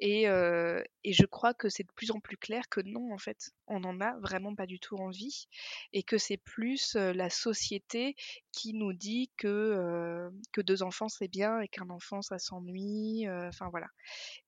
[0.00, 3.80] Et, je crois que c'est de plus en plus clair que non, en fait, on
[3.80, 5.46] n'en a vraiment pas du tout envie.
[5.92, 8.16] Et que c'est plus la société
[8.52, 13.26] qui nous dit que, que deux enfants c'est bien et qu'un enfant ça s'ennuie.
[13.28, 13.86] Enfin voilà.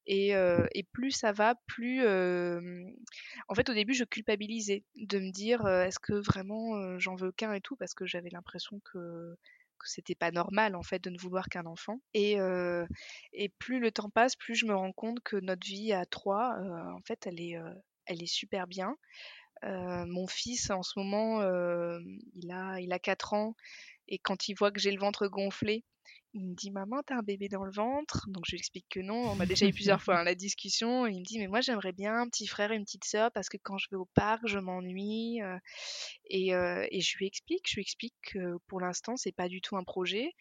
[0.07, 2.03] Et, et, plus ça va, plus.
[3.49, 7.53] En fait, au début, je culpabilisais de me dire est-ce que vraiment j'en veux qu'un
[7.53, 9.37] et tout, parce que j'avais l'impression que
[9.79, 12.01] que c'était pas normal en fait de ne vouloir qu'un enfant.
[12.15, 12.37] Et,
[13.33, 16.57] et plus le temps passe, plus je me rends compte que notre vie à trois,
[16.95, 17.57] en fait, elle est,
[18.07, 18.97] elle est super bien.
[19.63, 21.43] mon fils, en ce moment,
[22.35, 23.55] il, a, il a 4 ans,
[24.09, 25.85] et quand il voit que j'ai le ventre gonflé,
[26.35, 28.27] il me dit maman t'as un bébé dans le ventre?
[28.29, 31.07] Donc je lui explique que non on a déjà eu plusieurs fois hein, la discussion.
[31.07, 33.31] Et il me dit mais moi j'aimerais bien un petit frère et une petite sœur
[33.33, 35.59] parce que quand je vais au parc je m'ennuie euh,
[36.27, 39.61] et, euh, et, je lui explique je lui explique que pour l'instant c'est pas du
[39.61, 40.35] tout un projet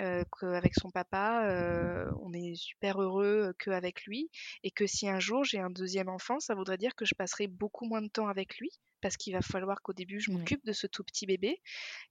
[0.00, 4.30] euh, qu'avec son papa, euh, on est super heureux qu'avec lui,
[4.62, 7.48] et que si un jour j'ai un deuxième enfant, ça voudrait dire que je passerai
[7.48, 8.70] beaucoup moins de temps avec lui,
[9.02, 11.60] parce qu'il va falloir qu'au début je m'occupe de ce tout petit bébé,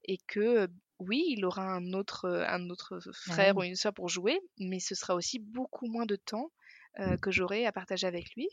[0.03, 0.67] et que
[0.99, 4.79] oui, il aura un autre, euh, un autre frère ou une soeur pour jouer, mais
[4.79, 6.51] ce sera aussi beaucoup moins de temps
[6.99, 8.47] euh, que j'aurai à partager avec lui.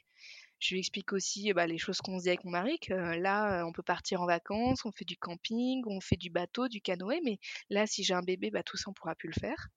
[0.58, 3.16] Je lui explique aussi bah, les choses qu'on se dit avec mon mari, que euh,
[3.16, 6.80] là, on peut partir en vacances, on fait du camping, on fait du bateau, du
[6.80, 7.38] canoë, mais
[7.68, 9.68] là, si j'ai un bébé, bah, tout ça, on pourra plus le faire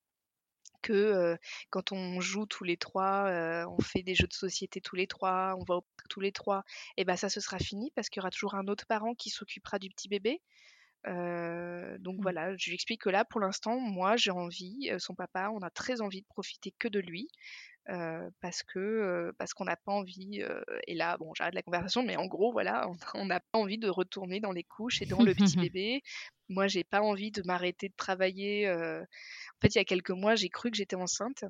[0.81, 1.35] que
[1.71, 3.25] quand on joue tous les trois,
[3.67, 6.31] on fait des jeux de société tous les trois, on va au parc tous les
[6.31, 6.63] trois,
[6.95, 9.29] et ben ça ce sera fini parce qu'il y aura toujours un autre parent qui
[9.29, 10.41] s'occupera du petit bébé.
[11.05, 12.21] Donc mmh.
[12.21, 15.69] voilà, je lui explique que là, pour l'instant, moi, j'ai envie, son papa, on a
[15.69, 17.29] très envie de profiter que de lui.
[18.41, 20.43] parce que parce qu'on n'a pas envie
[20.85, 23.89] et là bon j'arrête la conversation mais en gros voilà on n'a pas envie de
[23.89, 26.01] retourner dans les couches et dans le petit bébé
[26.49, 30.35] moi j'ai pas envie de m'arrêter de travailler en fait il y a quelques mois
[30.35, 31.45] j'ai cru que j'étais enceinte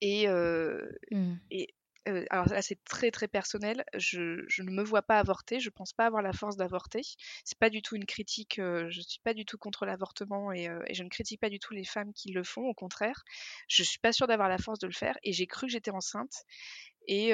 [0.00, 1.36] et, mmh.
[1.52, 1.75] et
[2.08, 5.70] euh, alors là c'est très très personnel, je, je, ne me vois pas avorter, je
[5.70, 7.02] pense pas avoir la force d'avorter.
[7.44, 10.68] C'est pas du tout une critique, euh, je suis pas du tout contre l'avortement et,
[10.68, 13.24] euh, et, je ne critique pas du tout les femmes qui le font, au contraire.
[13.68, 15.90] Je suis pas sûre d'avoir la force de le faire et j'ai cru que j'étais
[15.90, 16.44] enceinte
[17.06, 17.32] et,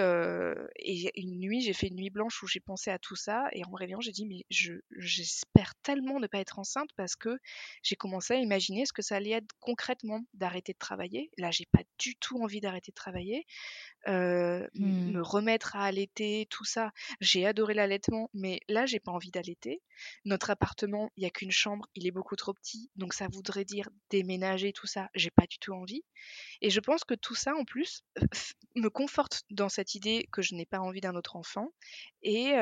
[1.16, 3.48] une nuit, j'ai fait une nuit blanche où j'ai pensé à tout ça.
[3.52, 7.38] Et en me réveillant, j'ai dit, mais j'espère tellement ne pas être enceinte parce que
[7.82, 11.30] j'ai commencé à imaginer ce que ça allait être concrètement d'arrêter de travailler.
[11.38, 13.46] Là, j'ai pas du tout envie d'arrêter de travailler.
[14.06, 14.66] Mmh.
[14.74, 16.92] Me remettre à allaiter, tout ça.
[17.20, 19.80] J'ai adoré l'allaitement, mais là, j'ai pas envie d'allaiter.
[20.24, 22.90] Notre appartement, il y a qu'une chambre, il est beaucoup trop petit.
[22.96, 25.08] Donc, ça voudrait dire déménager, tout ça.
[25.14, 26.02] J'ai pas du tout envie.
[26.60, 28.02] Et je pense que tout ça, en plus,
[28.74, 31.72] me conforte dans cette idée que je n'ai pas envie d'un autre enfant.
[32.22, 32.52] Et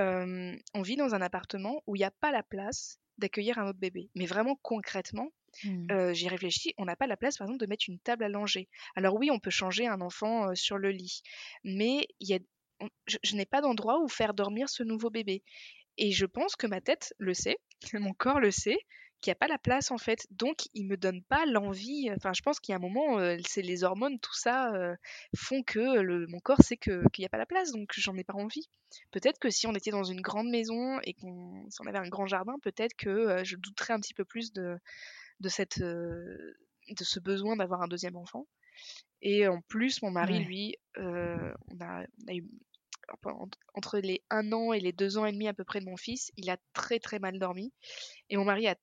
[0.75, 3.79] on vit dans un appartement où il n'y a pas la place d'accueillir un autre
[3.79, 4.11] bébé.
[4.15, 5.31] Mais vraiment concrètement,
[5.65, 6.13] mmh.
[6.13, 8.69] j'y réfléchis, on n'a pas la place par exemple de mettre une table à langer.
[8.97, 11.23] Alors oui, on peut changer un enfant sur le lit,
[11.65, 12.39] mais y a,
[13.07, 15.43] je n'ai pas d'endroit où faire dormir ce nouveau bébé.
[15.99, 17.59] Et je pense que ma tête le sait,
[17.95, 18.79] mon corps le sait,
[19.21, 20.27] qu'il n'y a pas la place en fait.
[20.31, 22.11] Donc il me donne pas l'envie.
[22.17, 24.95] Enfin, je pense qu'il y a un moment, euh, c'est les hormones, tout ça euh,
[25.37, 28.25] font que le, mon corps sait qu'il n'y a pas la place, donc j'en ai
[28.25, 28.69] pas envie.
[29.11, 32.09] Peut-être que si on était dans une grande maison et qu'on si on avait un
[32.09, 34.79] grand jardin, peut-être que euh, je douterais un petit peu plus de,
[35.41, 38.47] de cette de ce besoin d'avoir un deuxième enfant.
[39.23, 42.49] Et en plus, mon mari, lui, on a, on a eu
[43.75, 45.97] entre les 1 an et les 2 ans et demi à peu près de mon
[45.97, 47.73] fils, il a très très mal dormi.
[48.29, 48.77] Et mon mari a,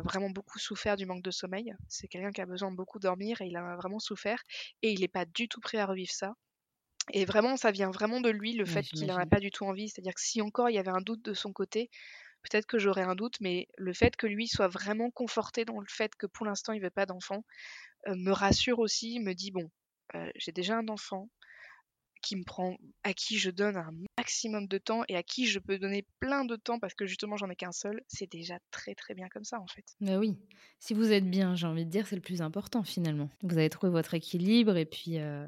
[0.00, 1.74] vraiment beaucoup souffert du manque de sommeil.
[1.88, 4.42] C'est quelqu'un qui a besoin de beaucoup dormir et il a vraiment souffert.
[4.82, 6.34] Et il n'est pas du tout prêt à revivre ça.
[7.12, 9.64] Et vraiment, ça vient vraiment de lui, le fait qu'il n'en a pas du tout
[9.64, 9.88] envie.
[9.88, 11.90] C'est-à-dire que si encore il y avait un doute de son côté,
[12.42, 15.86] peut-être que j'aurais un doute, mais le fait que lui soit vraiment conforté dans le
[15.88, 17.44] fait que pour l'instant il veut pas d'enfant,
[18.08, 19.70] euh, me rassure aussi, me dit bon,
[20.14, 21.28] euh, j'ai déjà un enfant,
[22.22, 25.58] qui me prend, à qui je donne un maximum de temps et à qui je
[25.58, 28.94] peux donner plein de temps parce que justement j'en ai qu'un seul, c'est déjà très
[28.94, 29.84] très bien comme ça en fait.
[30.00, 30.36] Bah oui,
[30.78, 33.28] si vous êtes bien, j'ai envie de dire, c'est le plus important finalement.
[33.42, 35.46] Vous avez trouvé votre équilibre et puis euh,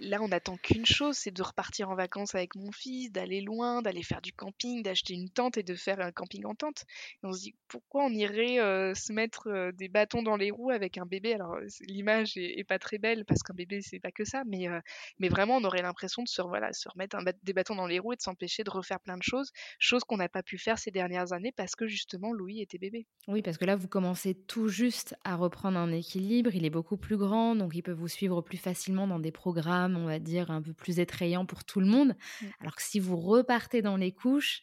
[0.00, 3.82] Là, on n'attend qu'une chose, c'est de repartir en vacances avec mon fils, d'aller loin,
[3.82, 6.84] d'aller faire du camping, d'acheter une tente et de faire un camping en tente.
[7.22, 10.70] On se dit pourquoi on irait euh, se mettre euh, des bâtons dans les roues
[10.70, 11.34] avec un bébé?
[11.34, 14.80] Alors l'image est, pas très belle parce qu'un bébé c'est pas que ça, mais euh,
[15.18, 18.14] mais vraiment on aurait l'impression de se voilà se remettre des bâtons dans les roues
[18.14, 20.90] et de s'empêcher de refaire plein de choses, choses qu'on n'a pas pu faire ces
[20.90, 23.06] dernières années parce que justement Louis était bébé.
[23.28, 26.54] Oui, parce que là vous commencez tout juste à reprendre un équilibre.
[26.54, 29.81] Il est beaucoup plus grand, donc il peut vous suivre plus facilement dans des programmes
[29.90, 32.14] on va dire, un peu plus effrayant pour tout le monde.
[32.40, 32.46] Mmh.
[32.60, 34.62] Alors que si vous repartez dans les couches,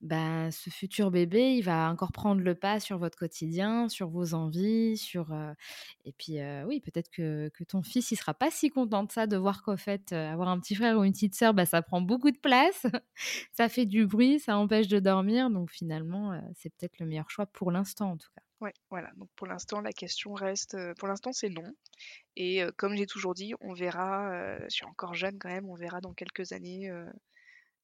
[0.00, 4.32] bah, ce futur bébé, il va encore prendre le pas sur votre quotidien, sur vos
[4.32, 5.34] envies, sur
[6.06, 9.36] et puis oui, peut-être que, ton fils, il sera pas si content de ça, de
[9.36, 12.30] voir qu'au fait, avoir un petit frère ou une petite sœur, bah, ça prend beaucoup
[12.30, 12.86] de place,
[13.52, 17.46] ça fait du bruit, ça empêche de dormir, donc finalement, c'est peut-être le meilleur choix
[17.46, 18.42] pour l'instant en tout cas.
[18.60, 19.10] Ouais, voilà.
[19.16, 20.76] Donc pour l'instant, la question reste.
[20.98, 21.74] pour l'instant, c'est non.
[22.36, 24.58] Et comme j'ai toujours dit, on verra.
[24.64, 25.68] je suis encore jeune quand même.
[25.68, 26.90] On verra dans quelques années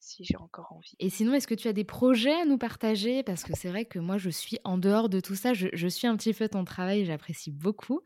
[0.01, 0.95] si j'ai encore envie.
[0.99, 3.23] Et sinon, est-ce que tu as des projets à nous partager?
[3.23, 5.53] Parce que c'est vrai que moi, je suis en dehors de tout ça.
[5.55, 8.01] Je, suis un petit peu ton travail, j'apprécie beaucoup.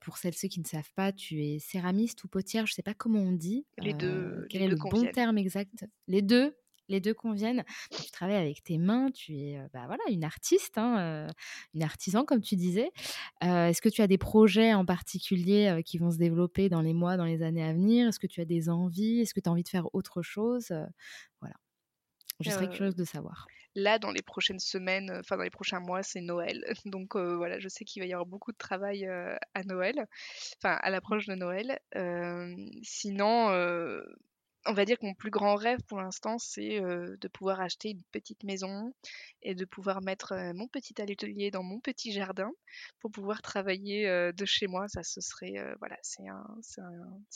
[0.00, 2.82] pour celles ceux qui ne savent pas, tu es céramiste ou potière, je ne sais
[2.82, 3.66] pas comment on dit.
[3.78, 4.46] Les deux.
[4.50, 5.86] Quel est le bon terme exact?
[6.06, 6.56] Les deux?
[6.88, 7.64] Les deux conviennent.
[7.90, 11.28] Tu travailles avec tes mains, tu es bah, voilà, une artiste, hein,
[11.74, 12.90] une artisan comme tu disais.
[13.40, 17.16] Est-ce que tu as des projets en particulier qui vont se développer dans les mois,
[17.16, 18.08] dans les années à venir?
[18.08, 19.20] Est-ce que tu as des envies?
[19.20, 20.72] Est-ce que tu as envie de faire autre chose?
[21.40, 21.54] Voilà.
[22.40, 23.46] Je serais curieuse de savoir.
[23.74, 26.64] Là, dans les prochaines semaines, enfin dans les prochains mois, c'est Noël.
[26.86, 30.06] Donc voilà, je sais qu'il va y avoir beaucoup de travail à Noël,
[30.58, 31.78] enfin à l'approche de Noël.
[32.82, 33.50] sinon,
[34.66, 38.02] on va dire que mon plus grand rêve pour l'instant, c'est de pouvoir acheter une
[38.12, 38.92] petite maison
[39.42, 42.50] et de pouvoir mettre mon petit atelier dans mon petit jardin
[43.00, 44.88] pour pouvoir travailler de chez moi.
[44.88, 46.46] Ça, serait, voilà, c'est un,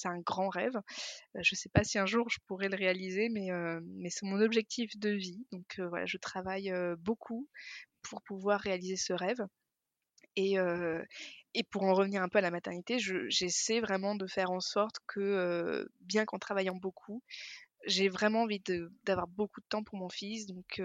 [0.04, 0.76] un, grand rêve.
[1.34, 3.48] je ne sais pas si un jour je pourrais le réaliser, mais,
[3.96, 5.44] mais c'est mon objectif de vie.
[5.52, 7.48] Donc voilà, je travaille beaucoup
[8.02, 9.40] pour pouvoir réaliser ce rêve.
[10.36, 10.56] Et,
[11.70, 15.88] pour en revenir un peu à la maternité, j'essaie vraiment de faire en sorte que,
[16.00, 17.22] bien qu'en travaillant beaucoup,
[17.86, 18.62] j'ai vraiment envie
[19.04, 20.46] d'avoir beaucoup de temps pour mon fils.
[20.46, 20.80] Donc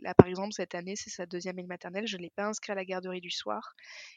[0.00, 2.06] là, par exemple, cette année, c'est sa deuxième année maternelle.
[2.06, 3.74] Je ne l'ai pas inscrit à la garderie du soir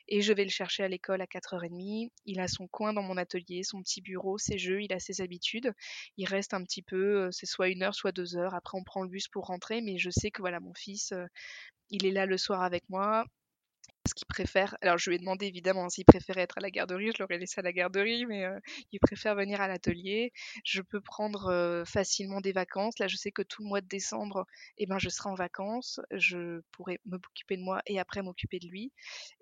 [0.08, 2.10] et je vais le chercher à l'école à 4h30.
[2.26, 5.22] Il a son coin dans mon atelier, son petit bureau, ses jeux, il a ses
[5.22, 5.74] habitudes.
[6.18, 8.56] Il reste un petit peu, c'est soit une heure, soit deux heures.
[8.56, 11.14] Après, on prend le bus pour rentrer, mais je sais que voilà, mon fils,
[11.90, 13.26] il est là le soir avec moi
[14.08, 14.76] ce qu'il préfère.
[14.82, 17.12] Alors, je lui ai demandé évidemment s'il préférait être à la garderie.
[17.16, 18.60] Je l'aurais laissé à la garderie, mais euh,
[18.92, 20.32] il préfère venir à l'atelier.
[20.64, 22.98] Je peux prendre euh, facilement des vacances.
[23.00, 24.46] Là, je sais que tout le mois de décembre,
[24.78, 26.00] eh ben, je serai en vacances.
[26.12, 28.92] Je pourrai m'occuper de moi et après m'occuper de lui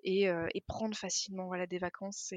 [0.04, 2.32] et, euh, et, prendre facilement voilà, des vacances.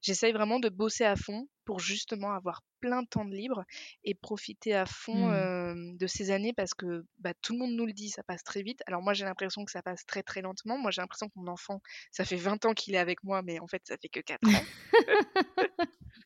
[0.00, 3.64] J'essaye vraiment de bosser à fond pour justement avoir plein de temps de libre
[4.04, 5.96] et profiter à fond mmh.
[5.96, 8.62] de ces années parce que bah, tout le monde nous le dit, ça passe très
[8.62, 8.82] vite.
[8.86, 10.78] Alors moi j'ai l'impression que ça passe très très lentement.
[10.78, 13.58] Moi j'ai l'impression que mon enfant, ça fait 20 ans qu'il est avec moi, mais
[13.60, 14.64] en fait ça fait que 4 ans.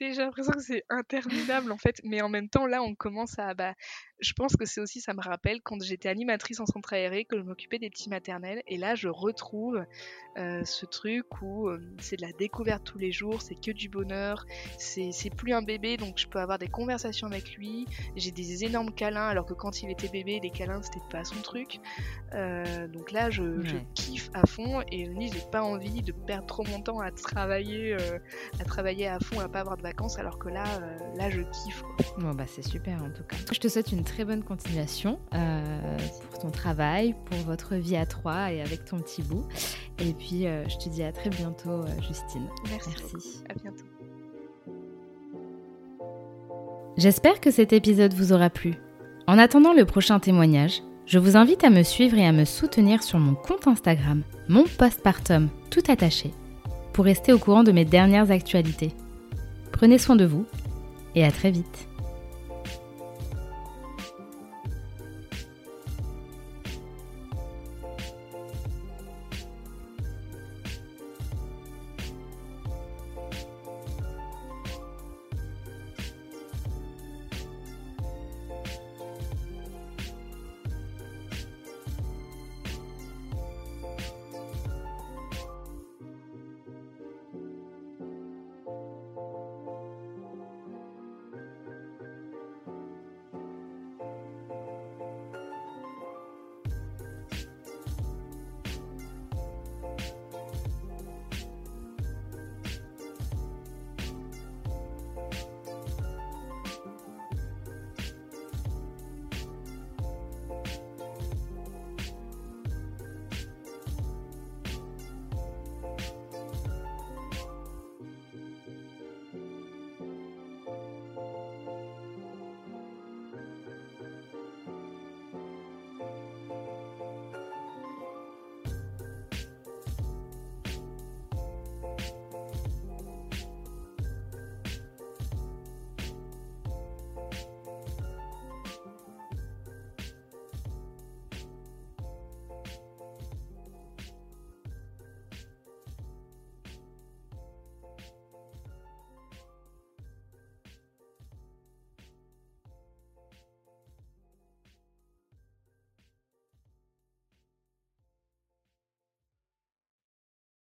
[0.00, 3.54] j'ai l'impression que c'est interminable en fait, mais en même temps là on commence à
[3.54, 3.74] bah,
[4.20, 7.36] je pense que c'est aussi ça me rappelle quand j'étais animatrice en centre aéré que
[7.36, 9.84] je m'occupais des petits maternels et là je retrouve
[10.38, 13.88] euh, ce truc où euh, c'est de la découverte tous les jours, c'est que du
[13.88, 14.46] bonheur,
[14.78, 18.92] c'est plus un bébé donc je peux avoir des conversations avec lui, j'ai des énormes
[18.92, 21.80] câlins alors que quand il était bébé les câlins c'était pas son truc,
[22.34, 23.42] euh, donc là je,
[23.94, 27.94] kiffe à fond et je j'ai pas envie de perdre trop mon temps à travailler
[28.58, 30.64] à travailler à fond à pas avoir de vacances alors que là
[31.16, 31.82] là je kiffe.
[32.18, 33.36] Bon bah c'est super en tout cas.
[33.52, 38.52] Je te souhaite une très bonne continuation pour ton travail, pour votre vie à trois
[38.52, 39.46] et avec ton petit bout.
[40.00, 42.46] Et puis, euh, je te dis à très bientôt, euh, Justine.
[42.70, 42.90] Merci.
[43.12, 43.42] Merci.
[43.48, 43.84] À bientôt.
[46.96, 48.74] J'espère que cet épisode vous aura plu.
[49.26, 53.02] En attendant le prochain témoignage, je vous invite à me suivre et à me soutenir
[53.02, 56.30] sur mon compte Instagram, mon postpartum, tout attaché,
[56.92, 58.94] pour rester au courant de mes dernières actualités.
[59.80, 60.44] Prenez soin de vous
[61.14, 61.88] et à très vite.